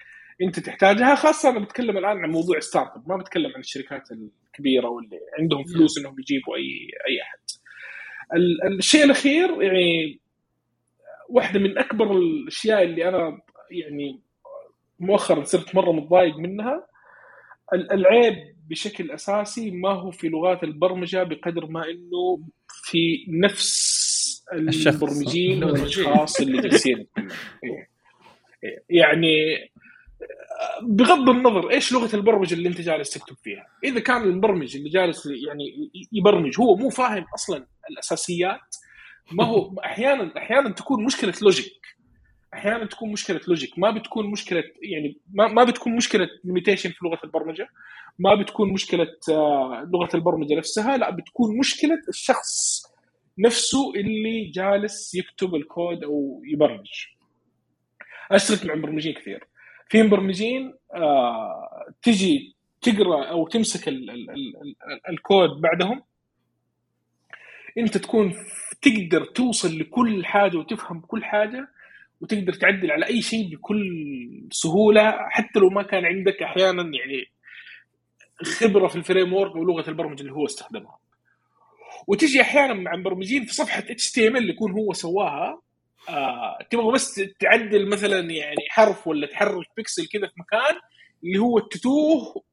[0.43, 5.21] انت تحتاجها خاصة أنا بتكلم الآن عن موضوع startup ما بتكلم عن الشركات الكبيرة واللي
[5.39, 7.39] عندهم فلوس إنهم يجيبوا أي أي أحد.
[8.79, 10.19] الشيء الأخير يعني
[11.29, 14.21] واحدة من أكبر الأشياء اللي أنا يعني
[15.01, 16.87] مؤخرا صرت مرة متضايق منها
[17.75, 23.97] العيب بشكل أساسي ما هو في لغات البرمجة بقدر ما إنه في نفس
[24.53, 27.07] المبرمجين أو الاشخاص اللي جالسين
[28.91, 29.37] يعني
[30.83, 33.67] بغض النظر إيش لغة البرمجة اللي أنت جالس تكتب فيها.
[33.85, 38.77] إذا كان المبرمج اللي جالس يعني يبرمج هو مو فاهم أصلا الأساسيات
[39.33, 41.87] ما هو أحيانا أحيانا تكون مشكلة logic
[42.55, 47.19] أحيانا تكون مشكلة logic ما بتكون مشكلة يعني ما, ما بتكون مشكلة limitation في لغة
[47.25, 47.69] البرمجة.
[48.19, 50.97] ما بتكون مشكلة آه، لغة البرمجة نفسها.
[50.97, 52.83] لا بتكون مشكلة الشخص
[53.39, 56.89] نفسه اللي جالس يكتب الكود أو يبرمج.
[58.31, 59.45] اشترك مع مبرمجين كثير.
[59.89, 64.77] في مبرمجين آه تجي تقرأ أو تمسك ال ال ال
[65.09, 66.03] الكود بعدهم.
[67.79, 68.35] أنت تكون
[68.83, 71.69] تقدر توصل لكل حاجة وتفهم كل حاجة
[72.21, 73.83] وتقدر تعدل على أي شيء بكل
[74.51, 77.27] سهولة حتى لو ما كان عندك أحيانا يعني
[78.43, 80.99] خبرة في ال framework ولغه البرمجة اللي هو استخدمها.
[82.07, 85.63] وتجي أحيانا مع مبرمجين في صفحة HTML يكون هو سواها.
[86.09, 90.81] آه، تبغى بس تعدل مثلا يعني حرف ولا تحرك بيكسل كذا في مكان
[91.25, 92.45] اللي هو تتوه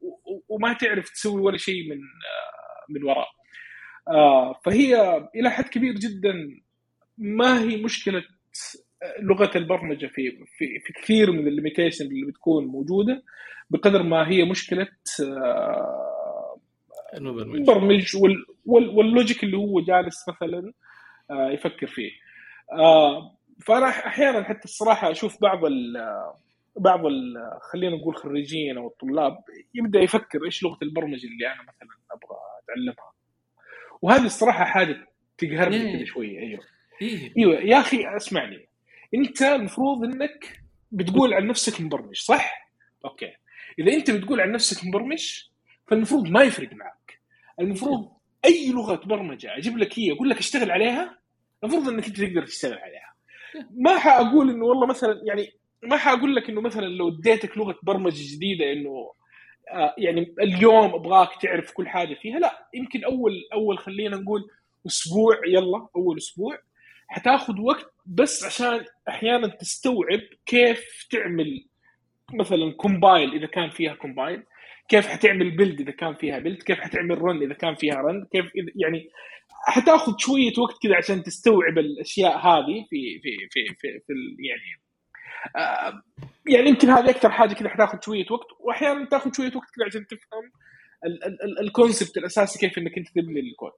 [0.50, 3.28] وما تعرف تسوي ولا شيء من آه من وراه
[4.08, 6.34] آه فهي إلى حد كبير جدا
[7.18, 8.24] ما هي مشكلة
[9.20, 13.24] لغة البرمجة في في, في كثير من ال limitation اللي بتكون موجودة
[13.70, 14.88] بقدر ما هي مشكلة
[15.22, 16.14] آه
[17.18, 20.74] المبرمج مبرمج وال وال وال logic اللي هو جالس مثلا
[21.32, 22.12] آه، يفكر فيه.
[22.72, 25.98] آه، فأنا أحيانا حتى الصراحة أشوف بعض ال
[26.76, 27.34] بعض ال
[27.72, 29.38] خلينا نقول خريجين أو الطلاب
[29.74, 33.14] يبدأ يفكر إيش لغة البرمجة اللي أنا مثلا أبغى أتعلمها
[34.02, 35.08] وهذه الصراحة حاجة
[35.38, 35.98] تقهرني إيه.
[35.98, 36.64] كذا شوية أيوه
[37.02, 37.34] إيه.
[37.38, 38.70] أيوه يا أخي اسمعني
[39.16, 42.72] أنت المفروض إنك بتقول عن نفسك مبرمج صح؟
[43.06, 43.34] أوكي
[43.80, 45.44] إذا أنت بتقول عن نفسك مبرمج
[45.88, 47.22] فالمفروض ما يفرق معك
[47.60, 48.12] المفروض
[48.46, 51.20] أي لغة برمجة أجيب لك هي أقول لك اشتغل عليها
[51.64, 53.13] المفروض إنك أنت تقدر تشتغل عليها
[53.72, 58.36] ما حأقول إنه والله مثلا يعني ما حأقول لك إنه مثلا لو اديتك لغة برمجة
[58.36, 59.12] جديدة إنه
[59.72, 64.42] آه يعني اليوم أبغاك تعرف كل حاجة فيها لا يمكن أول أول خلينا نقول
[64.88, 66.60] أسبوع يلا أول أسبوع
[67.08, 71.66] حتأخذ وقت بس عشان أحيانا تستوعب كيف تعمل
[72.34, 74.44] مثلا compile إذا كان فيها compile
[74.90, 78.46] كيف حتعمل build إذا كان فيها build كيف حتعمل run إذا كان فيها run كيف
[78.46, 79.10] إذا يعني
[79.68, 84.82] حتأخذ شوية وقت كذا عشان تستوعب الأشياء هذه في في في في, في يعني
[85.56, 86.04] آه
[86.50, 90.08] يعني يمكن هذه أكثر حاجة كذا حتأخذ شوية وقت وأحيانا تأخذ شوية وقت كذا عشان
[90.08, 90.52] تفهم
[91.06, 93.72] ال- ال- ال- الكونسبت الأساسي كيف إنك أنت تبني الكود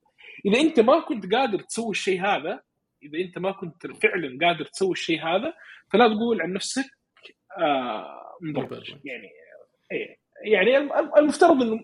[0.46, 2.62] إذا أنت ما كنت قادر تسوي الشيء هذا
[3.04, 5.54] إذا أنت ما كنت فعلا قادر تسوي الشيء هذا
[5.94, 6.86] فلا تقول عن نفسك
[7.60, 8.90] آه مبرمج.
[8.90, 9.30] يعني
[9.92, 10.25] إيه.
[10.44, 11.80] يعني الم- المفترض إنه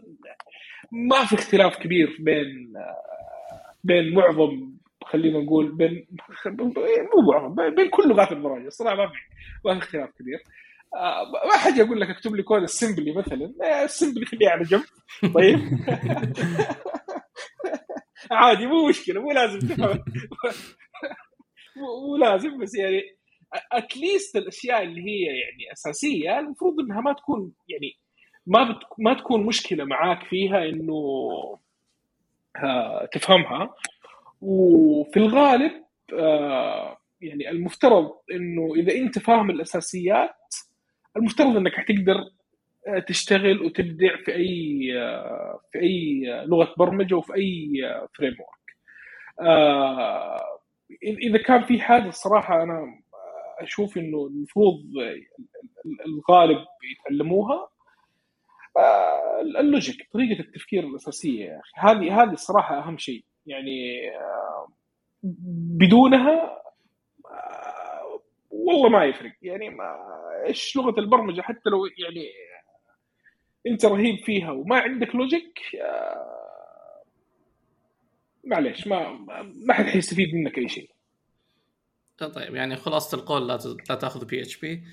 [0.92, 4.72] ما في اختلاف كبير بين آه، بين معظم
[5.06, 6.08] خلينا نقول بين
[6.48, 9.14] مو معظم بين- كل لغات البرمجه الصراحة ما في
[9.66, 10.40] ما في اختلاف كبير.
[10.96, 13.54] آه، ما حد يقول لك اكتب لي كود السمبلي مثلا.
[13.64, 14.84] آه، السمبلي خليه على جنب.
[15.36, 15.60] طيب.
[18.32, 19.60] عادي مو مشكلة مو لازم.
[19.68, 20.04] تفهم
[21.78, 23.02] مو لازم بس يعني
[23.72, 27.92] اتليست الأشياء اللي هي يعني أساسية المفروض إنها ما تكون يعني
[28.48, 28.84] ما بت...
[28.98, 30.94] ما تكون مشكلة معاك فيها إنه
[32.56, 33.74] آه تفهمها.
[34.42, 35.72] وفي الغالب
[36.20, 40.56] آه يعني المفترض إنه إذا أنت فاهم الأساسيات
[41.18, 42.16] المفترض إنك حتقدر
[42.88, 44.92] آه، تشتغل وتبدع في أي
[45.72, 47.72] في أي لغة برمجة وفي أي
[48.18, 48.62] فريم ورك
[51.04, 53.02] إذا كان في حاجة الصراحة أنا
[53.60, 54.84] أشوف إنه المفروض
[56.06, 57.70] الغالب يتعلموها.
[59.60, 61.72] ال logic طريقة التفكير الأساسية يا أخي.
[61.76, 63.24] هذه هذه الصراحة أهم شيء.
[63.46, 64.68] يعني آه،
[65.78, 66.62] بدونها
[67.26, 69.34] آه، والله ما يفرق.
[69.42, 69.96] يعني ما
[70.46, 72.30] إيش لغة البرمجة؟ حتى لو يعني
[73.68, 76.42] أنت رهيب فيها وما عندك logic آه،
[78.44, 79.12] معليش ما
[79.66, 80.90] ما حد حيستفيد منك أي شيء.
[82.18, 83.58] طيب يعني خلاصة القول لا
[83.96, 84.84] تأخذ PHP.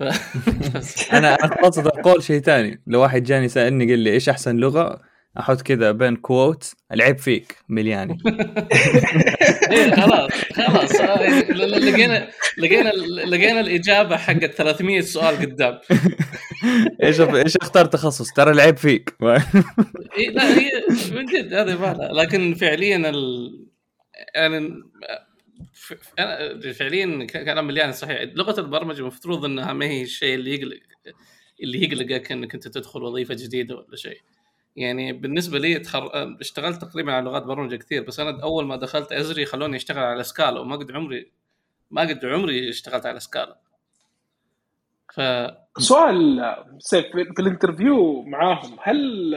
[1.12, 2.82] أنا أنا خلاص القول شيء ثاني.
[2.86, 5.00] لو واحد جاني سالني قال لي إيش أحسن لغة
[5.40, 8.18] أحط كذا بين quote العيب فيك ملياني.
[9.72, 11.00] إيه خلاص خلاص.
[11.00, 12.28] آه، لقينا
[12.58, 12.88] لقينا
[13.26, 15.78] لقينا الإجابة حقت 300 سؤال قدام.
[17.02, 19.14] إيش إيش أختار تخصص؟ ترى العيب فيك.
[19.22, 20.70] إيه لا هي
[21.12, 23.50] من جد هذا بالها لكن فعليا ال...
[24.34, 24.70] يعني
[26.18, 28.22] أنا فعليا كلام مليان صحيح.
[28.22, 30.78] لغة البرمجة المفروض إنها ما هي الشيء اللي يقلق
[31.62, 34.20] اللي يقلقك إنك أنت تدخل وظيفة جديدة ولا شيء.
[34.76, 36.10] يعني بالنسبة لي تخر...
[36.40, 40.24] اشتغلت تقريبا على لغات برمجة كثير بس أنا أول ما دخلت أزري خلوني أشتغل على
[40.24, 41.30] سكالا وما قد عمري
[41.90, 43.58] ما قد عمري اشتغلت على سكالا.
[45.14, 45.20] ف
[45.78, 46.40] سؤال
[46.78, 49.34] سيف في في ال interview معاهم هل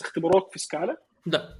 [0.00, 0.96] اختبروك في Scala؟
[1.26, 1.54] لا.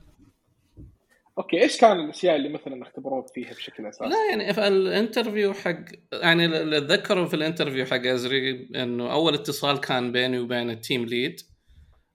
[1.40, 5.54] okay إيش كان الأشياء اللي مثلا اختبروك فيها بشكل أساسي؟ لا يعني في ال interview
[5.54, 10.70] حق يعني اللي اتذكره في ال interview حق إزري إنه أول اتصال كان بيني وبين
[10.70, 11.40] ال team lead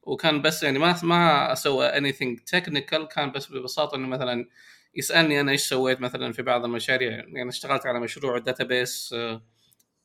[0.04, 4.50] وكان بس يعني ما ما it was nothing technical كان بس ببساطة إنه مثلا
[4.96, 9.16] يسألني أنا إيش سويت مثلا في بعض المشاريع يعني اشتغلت على مشروع database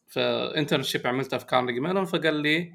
[0.09, 2.73] في internship عملتها في Carnegie Mellon فقال لي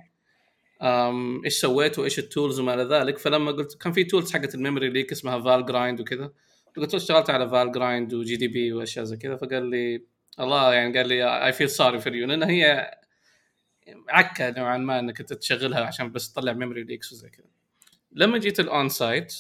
[0.82, 3.18] إيش سويت وإيش ال tools وما إلى ذلك.
[3.18, 6.32] فلما قلت كان في tools حقت ال memory leak اسمها Valgrind وكذا.
[6.76, 9.36] فقلت له اشتغلت على Valgrind و GDB وأشياء زي كذا.
[9.36, 10.04] فقال لي
[10.40, 12.92] الله يعني قال لي I feel sorry for you لأن هي
[14.10, 17.46] عكة نوعا ما إنك أنت تشغلها عشان بس تطلع memory leaks وزي كذا.
[18.12, 19.34] لما جيت ال onsite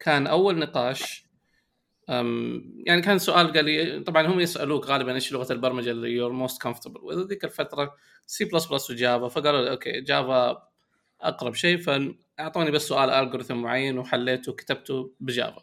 [0.00, 1.24] كان أول نقاش
[2.86, 6.62] يعني كان سؤال قال لي طبعا هم يسألوك غالبا إيش لغة البرمجة اللي you're most
[6.62, 7.94] comfortable وذيك ذيك الفترة
[8.26, 10.68] سي بلس بلس وجافا فقالوا لي okay Java
[11.20, 15.62] أقرب شيء فأعطوني بس سؤال algorithm معين وحليته وكتبته ب Java.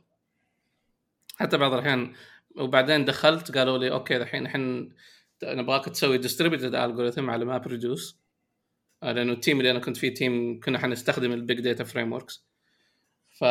[1.36, 2.14] حتى بعض الأحيان
[2.56, 4.94] وبعدين دخلت قالوا لي okay الحين الحين
[5.44, 8.20] نبغاك تسوي distributed algorithm على MapReduce
[9.02, 12.46] لأنه التيم اللي أنا كنت فيه team كنا حنستخدم ال big data frameworks
[13.30, 13.44] ف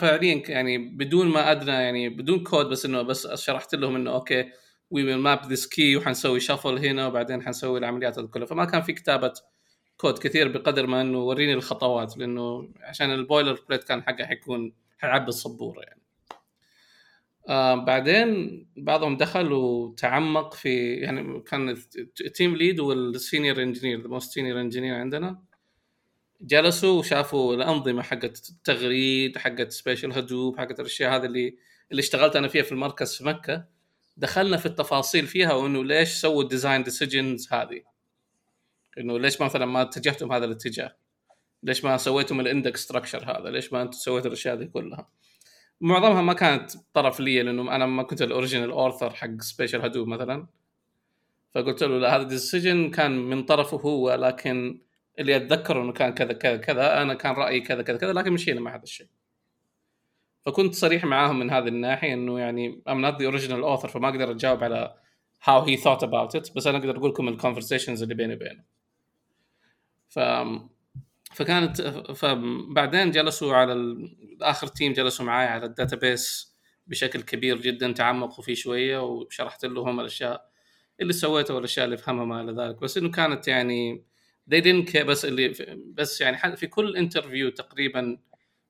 [0.00, 4.50] فعليا يعني بدون ما ادنى يعني بدون كود بس إنه بس شرحت لهم إنه okay
[4.90, 8.82] we will map this key وحنسوي shuffle هنا وبعدين حنسوي العمليات هذه كلها فما كان
[8.82, 9.32] في كتابة
[9.96, 15.28] كود كثير بقدر ما إنه وريني الخطوات لإنه عشان ال boilerplate كان حقه حيكون حيعبي
[15.28, 16.00] السبوره يعني.
[17.48, 21.76] آه بعدين بعضهم دخل وتعمق في يعني كان
[22.20, 25.42] ال team lead وال senior engineer the most senior engineer عندنا.
[26.40, 31.56] جلسوا وشافوا الأنظمة حقت التغريد حقت SpatialHadoop حقت الأشياء هذه اللي
[31.90, 33.64] اللي اشتغلت أنا فيها في المركز في مكة.
[34.16, 37.82] دخلنا في التفاصيل فيها وإنه ليش سووا ال design decisions هذه؟
[38.98, 40.96] إنه ليش مثلا ما اتجهتم هذا الاتجاه؟
[41.62, 45.08] ليش ما سويتم ال index structure هذا؟ ليش ما أنتم سويتوا الأشياء دي كلها؟
[45.80, 50.46] معظمها ما كانت طرف لي لأنه أنا ما كنت ال original author حق SpatialHadoop مثلا.
[51.54, 54.80] فقلت له لا هذا ال decision كان من طرفه هو لكن
[55.20, 58.60] اللي اتذكر إنه كان كذا كذا كذا أنا كان رأيي كذا كذا كذا لكن مشينا
[58.60, 59.08] مع هذا الشيء.
[60.42, 64.30] فكنت صريح معاهم من هذه الناحية إنه يعني I'm not the original author فما أقدر
[64.30, 64.94] أجاوب على
[65.44, 68.64] how he thought about it بس أنا أقدر أقول لكم ال conversations اللي بيني وبينه.
[70.08, 70.18] ف
[71.34, 71.80] فكانت
[72.16, 73.96] فبعدين جلسوا على
[74.42, 76.54] آخر team جلسوا معي على ال database
[76.86, 80.50] بشكل كبير جدا تعمقوا فيه شوية وشرحت لهم الأشياء
[81.00, 82.80] اللي سويتها والأشياء اللي فهمها ما إلى ذلك.
[82.80, 84.09] بس إنه كانت يعني
[84.50, 85.52] they didn't care بس اللي
[85.94, 88.18] بس يعني في كل interview تقريبا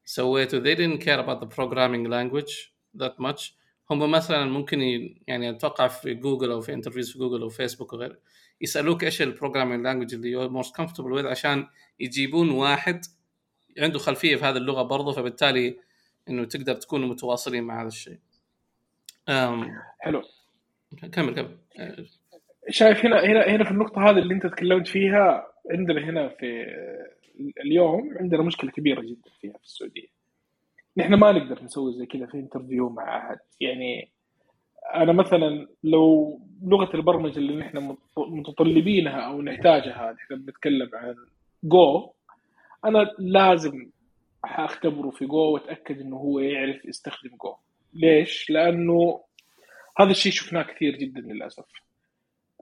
[0.05, 2.73] سويته they didn't care about the programming language
[3.03, 3.53] that much.
[3.91, 4.81] هم مثلا ممكن
[5.27, 8.19] يعني أتوقع في جوجل أو في interviews في جوجل أو فيسبوك وغيره
[8.61, 11.67] يسألوك إيش ال programming language اللي you most comfortable with عشان
[12.01, 13.01] يجيبون واحد
[13.79, 15.79] عنده خلفية في هذه اللغة برضه فبالتالي
[16.29, 18.19] إنه تقدر تكونوا متواصلين مع هذا الشيء.
[19.99, 20.23] حلو.
[21.13, 21.59] كمل كمل.
[22.69, 26.67] شايف هنا هنا هنا في النقطة هذه اللي أنت تكلمت فيها عندنا هنا في
[27.65, 30.09] اليوم عندنا مشكلة كبيرة جدا فيها في السعودية.
[30.97, 34.11] نحن ما نقدر نسوي زي كذا في انترفيو مع أحد يعني
[34.95, 41.15] أنا مثلا لو لغة البرمجة اللي نحن متطلبينها أو نحتاجها نحن بنتكلم عن
[41.65, 42.13] جو
[42.85, 43.91] أنا لازم
[44.45, 47.55] حاختبره في جو وأتأكد إنه هو يعرف يستخدم جو
[47.95, 49.21] ليش؟ لأنه
[49.99, 51.65] هذا الشيء شفناه كثير جدا للأسف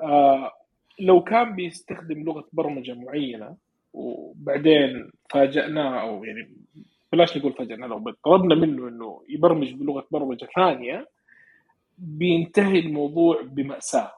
[0.03, 0.53] آه
[1.01, 3.57] لو كان بيستخدم لغة برمجة معينة
[3.93, 6.57] وبعدين فاجأناه أو يعني
[7.13, 11.09] بلاش نقول فاجأناه لو طلبنا منه إنه يبرمج بلغة برمجة ثانية
[11.99, 14.13] بينتهي الموضوع بمأساة.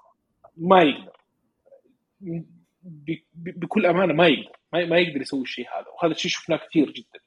[0.57, 1.17] ما يقدر.
[3.35, 4.57] بكل أمانة ما يقدر.
[4.73, 5.87] ما يقدر يسوي الشيء هذا.
[5.89, 7.21] وهذا الشيء شفناه كثير جدا.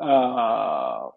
[0.00, 1.12] آه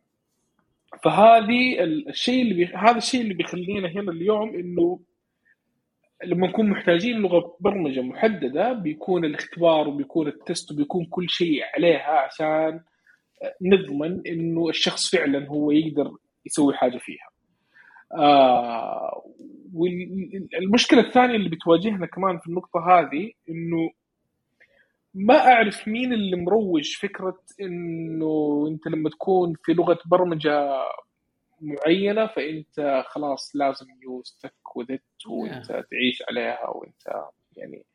[1.04, 2.66] فهذه الشيء اللي بي...
[2.66, 5.00] هذا الشيء اللي بيخلينا هنا اليوم إنه
[6.26, 12.80] لما نكون محتاجين لغة برمجة محددة بيكون الاختبار وبيكون التست وبيكون كل شيء عليها عشان
[13.61, 16.11] نضمن إنه الشخص فعلا هو يقدر
[16.45, 17.28] يسوي حاجة فيها.
[18.24, 19.24] آه
[19.74, 23.89] والمشكلة الثانية اللي بتواجهنا كمان في النقطة هذه إنه
[25.13, 30.69] ما أعرف مين اللي مروج فكرة إنه أنت لما تكون في لغة برمجة
[31.61, 34.21] معينة فأنت خلاص لازم يو
[34.78, 34.97] وذ
[35.28, 37.26] وانت تعيش عليها وانت
[37.57, 37.86] يعني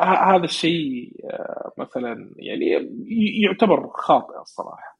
[0.00, 2.92] هذا الشيء آه، مثلا يعني
[3.42, 4.98] يعتبر خاطئ الصراحة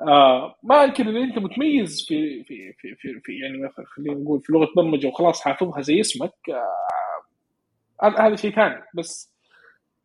[0.00, 4.40] آه ما انكر إن أنت متميز في في في في, في يعني مثلا خلينا نقول
[4.40, 9.38] في لغة برمجة وخلاص حافظها زي اسمك آه هذا شيء ثاني بس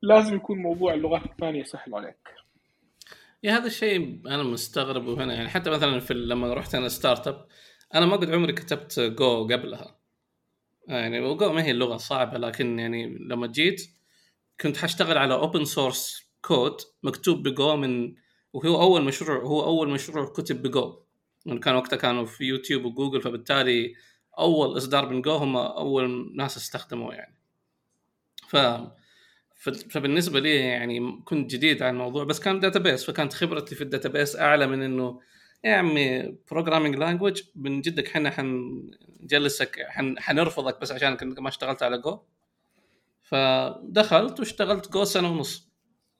[0.03, 2.29] لازم يكون موضوع اللغات الثانية سهل عليك.
[3.43, 7.47] يا هذا الشيء أنا مستغرب هنا يعني حتى مثلا في لما رحت أنا startup
[7.95, 9.99] أنا ما قد عمري كتبت جو قبلها.
[10.87, 13.81] يعني جو ما هي اللغة صعبة لكن يعني لما جيت
[14.61, 18.15] كنت حاشتغل على open source code مكتوب بجو من
[18.53, 21.03] وهو أول مشروع هو أول مشروع كتب بجو.
[21.45, 23.93] يعني كان وقتها كانوا في يوتيوب وجوجل فبالتالي
[24.39, 27.35] أول إصدار من جو هم أول ناس استخدموه يعني.
[28.47, 28.57] ف
[29.89, 34.35] فبالنسبة لي يعني كنت جديد على الموضوع بس كان database فكانت خبرتي في ال database
[34.35, 35.19] أعلى من إنه
[35.63, 38.29] يا عمي programming language من جدك إحنا
[39.23, 40.19] حنجلسك حن...
[40.19, 42.19] حنرفضك بس عشان كنت ما اشتغلت على جو.
[43.23, 45.73] فدخلت واشتغلت جو سنة ونص.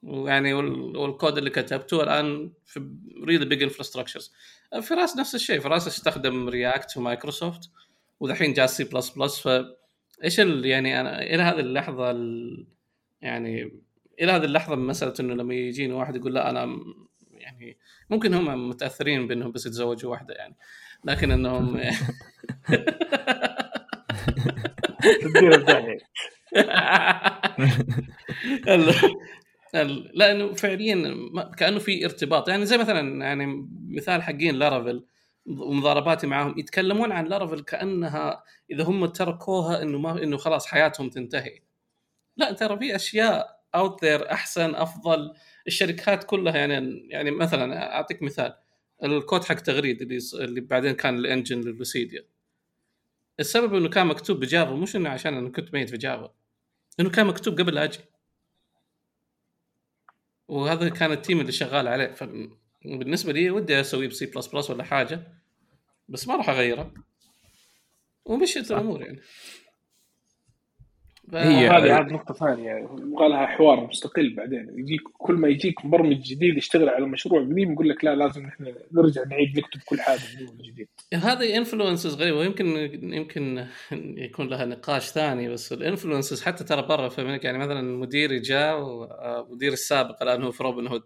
[0.04, 2.90] ويعني والكود اللي كتبته الآن في
[3.24, 4.34] really big infrastructures
[4.82, 7.70] فراس نفس الشيء فراس أستخدم React ومايكروسوفت
[8.20, 12.12] ودحين جاء C plus plus فايش يعني أنا إلى هذه اللحظة
[13.22, 13.82] يعني
[14.22, 16.80] إلى هذه اللحظة مسألة إنه لما يجيني واحد يقول لا أنا
[17.32, 17.78] يعني
[18.10, 20.56] ممكن هم متأثرين بإنهم بس يتزوجوا واحدة يعني.
[21.06, 21.78] لكن إنهم
[29.76, 31.16] ال- لأنه فعليا
[31.58, 32.50] كأنه في ارتباط.
[32.50, 35.06] يعني زي مثلا يعني مثال حقين Laravel
[35.46, 41.60] ومضارباتي معاهم يتكلمون عن Laravel كأنها إذا هم تركوها إنه ما إنه خلاص حياتهم تنتهي.
[42.38, 45.34] لا ترى في أشياء out there أحسن أفضل.
[45.68, 48.54] الشركات كلها يعني يعني مثلا أعطيك مثال.
[49.04, 52.26] الكود حق تغريد اللي اللي بعدين كان ال engine للوسيديا.
[53.40, 56.34] السبب إنه كان مكتوب ب Java مش إنه عشان أنا كنت ميت في Java
[57.00, 58.00] إنه كان مكتوب قبل أجي.
[60.48, 62.14] وهذا كان ال team اللي شغال عليه.
[62.14, 65.28] فبالنسبه لي ودي اسويه ب C plus plus ولا حاجة
[66.10, 66.94] بس ما راح أغيره.
[68.26, 69.22] ومشيت الأمور يعني.
[71.36, 72.72] هي- هذه عاد نقطة ثانية.
[72.72, 74.68] يبغى لها حوار مستقل بعدين.
[74.80, 78.74] يجيك كل ما يجيك مبرمج جديد يشتغل على مشروع قديم يقول لك لا لازم إحنا
[78.92, 82.38] نرجع نعيد نكتب كل حاجة من أول وجديد هذه influences غريبة.
[82.38, 82.66] ويمكن
[83.14, 83.66] يمكن
[84.18, 87.46] يكون لها نقاش ثاني بس ال influences حتى ترى برا في أمريكا.
[87.46, 91.04] يعني مثلا مديري جاء ومدير السابق الآن هو في روبن هود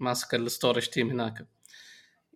[0.00, 1.46] ماسك ال storage team هناك.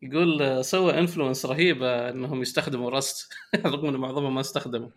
[0.02, 3.32] يقول آه، سوى influence رهيبة إنهم يستخدموا Rust
[3.66, 4.88] رغم انه معظمهم ما استخدموا.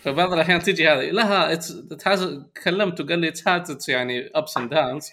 [0.00, 1.10] فبعض الأحيان تجي هذه.
[1.10, 1.60] لها
[2.04, 2.20] has
[2.64, 5.10] كلمته قال لي it's يعني ups and downs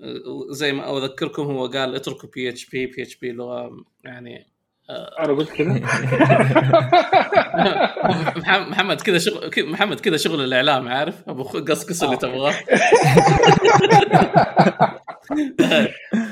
[0.00, 4.46] آه، زي ما أذكركم هو قال اتركوا بي اتش بي بي اتش بي لغة يعني
[4.90, 5.72] أنا قلت كذا.
[8.70, 12.18] محمد كذا شغل محمد كذا شغل الإعلام عارف؟ أبو قصقص اللي آه.
[12.18, 12.52] تبغاه.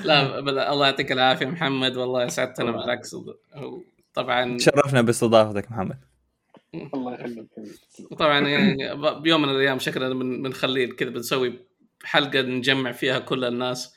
[0.04, 3.16] لا الله يعطيك العافية محمد والله سعدتنا بالعكس
[4.14, 5.98] طبعا تشرفنا باستضافتك محمد.
[6.94, 7.46] الله يخليك.
[8.18, 11.58] طبعا يعني بيوم من الأيام شكلنا بن- بنخليه كذا بنسوي
[12.04, 13.94] حلقة نجمع فيها كل الناس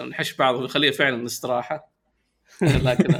[0.00, 1.92] ونحش بعض ونخليها فعلا استراحة.
[2.62, 3.14] لكن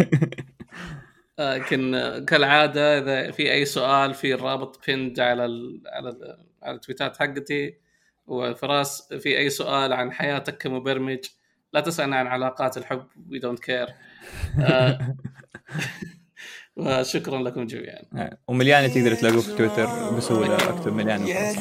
[1.38, 1.92] لكن
[2.28, 7.74] كالعادة إذا في أي سؤال في الرابط بيند على ال على ال على التويتات حقتي
[8.26, 11.18] وفراس في أي سؤال عن حياتك كمبرمج
[11.72, 13.86] لا تسألنا عن علاقات الحب we don't care
[16.76, 18.02] وشكرا لكم جميعا.
[18.48, 21.56] وملياني تقدر تلاقوه في تويتر بسهولة اكتب وخلاص.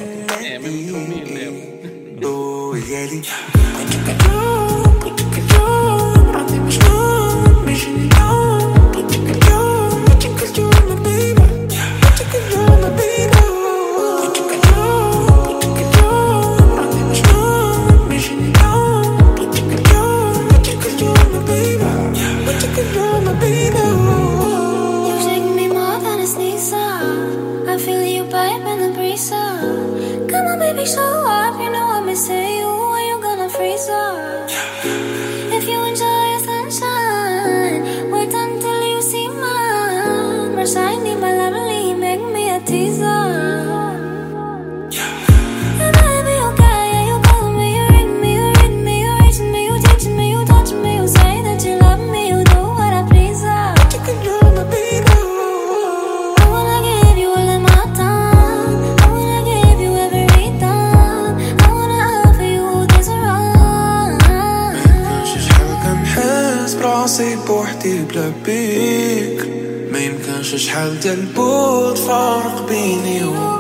[68.05, 69.49] بوحدي بلا بيك
[69.93, 73.54] ما يمكنش شحال ديال البعد فارق بيني وبيك